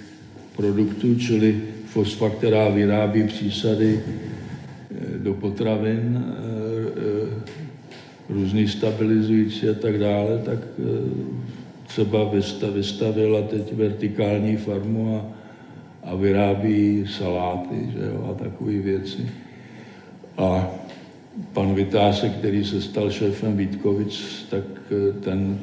[0.55, 6.41] produktů, čili fosfa, která vyrábí přísady eh, do potravin, eh,
[6.97, 7.53] eh,
[8.29, 10.59] různý stabilizující a tak dále, tak
[11.87, 12.31] třeba
[12.73, 15.39] vystavila teď vertikální farmu a
[16.03, 19.29] a vyrábí saláty že jo, a takové věci.
[20.37, 20.67] A
[21.53, 24.63] pan Vytáse, který se stal šéfem Vítkovic, tak
[25.21, 25.59] ten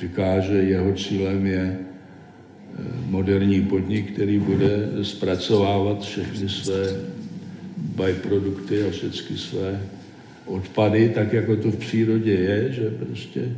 [0.00, 6.86] říká, že jeho cílem je eh, moderní podnik, který bude zpracovávat všechny své
[7.76, 9.80] byprodukty a všechny své
[10.46, 13.56] odpady, tak jako to v přírodě je, že prostě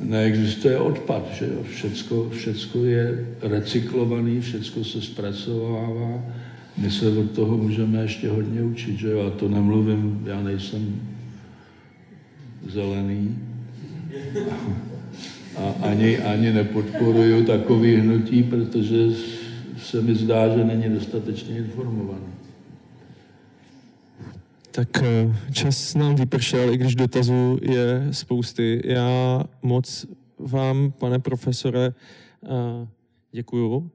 [0.00, 1.62] neexistuje odpad, že jo?
[1.70, 6.24] Všecko, všecko je recyklovaný, všecko se zpracovává.
[6.78, 9.26] My se od toho můžeme ještě hodně učit, že jo?
[9.26, 11.00] A to nemluvím, já nejsem
[12.68, 13.38] zelený.
[15.56, 19.16] A ani, ani nepodporuju takový hnutí, protože
[19.78, 22.32] se mi zdá, že není dostatečně informovaný.
[24.70, 28.82] Tak eh, čas nám vypršel, i když dotazů je spousty.
[28.84, 30.06] Já moc
[30.38, 31.94] vám, pane profesore,
[32.44, 32.88] eh,
[33.32, 33.90] děkuju.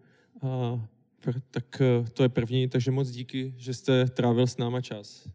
[1.52, 5.28] Tak eh, to je první, takže moc díky, že jste trávil s náma čas.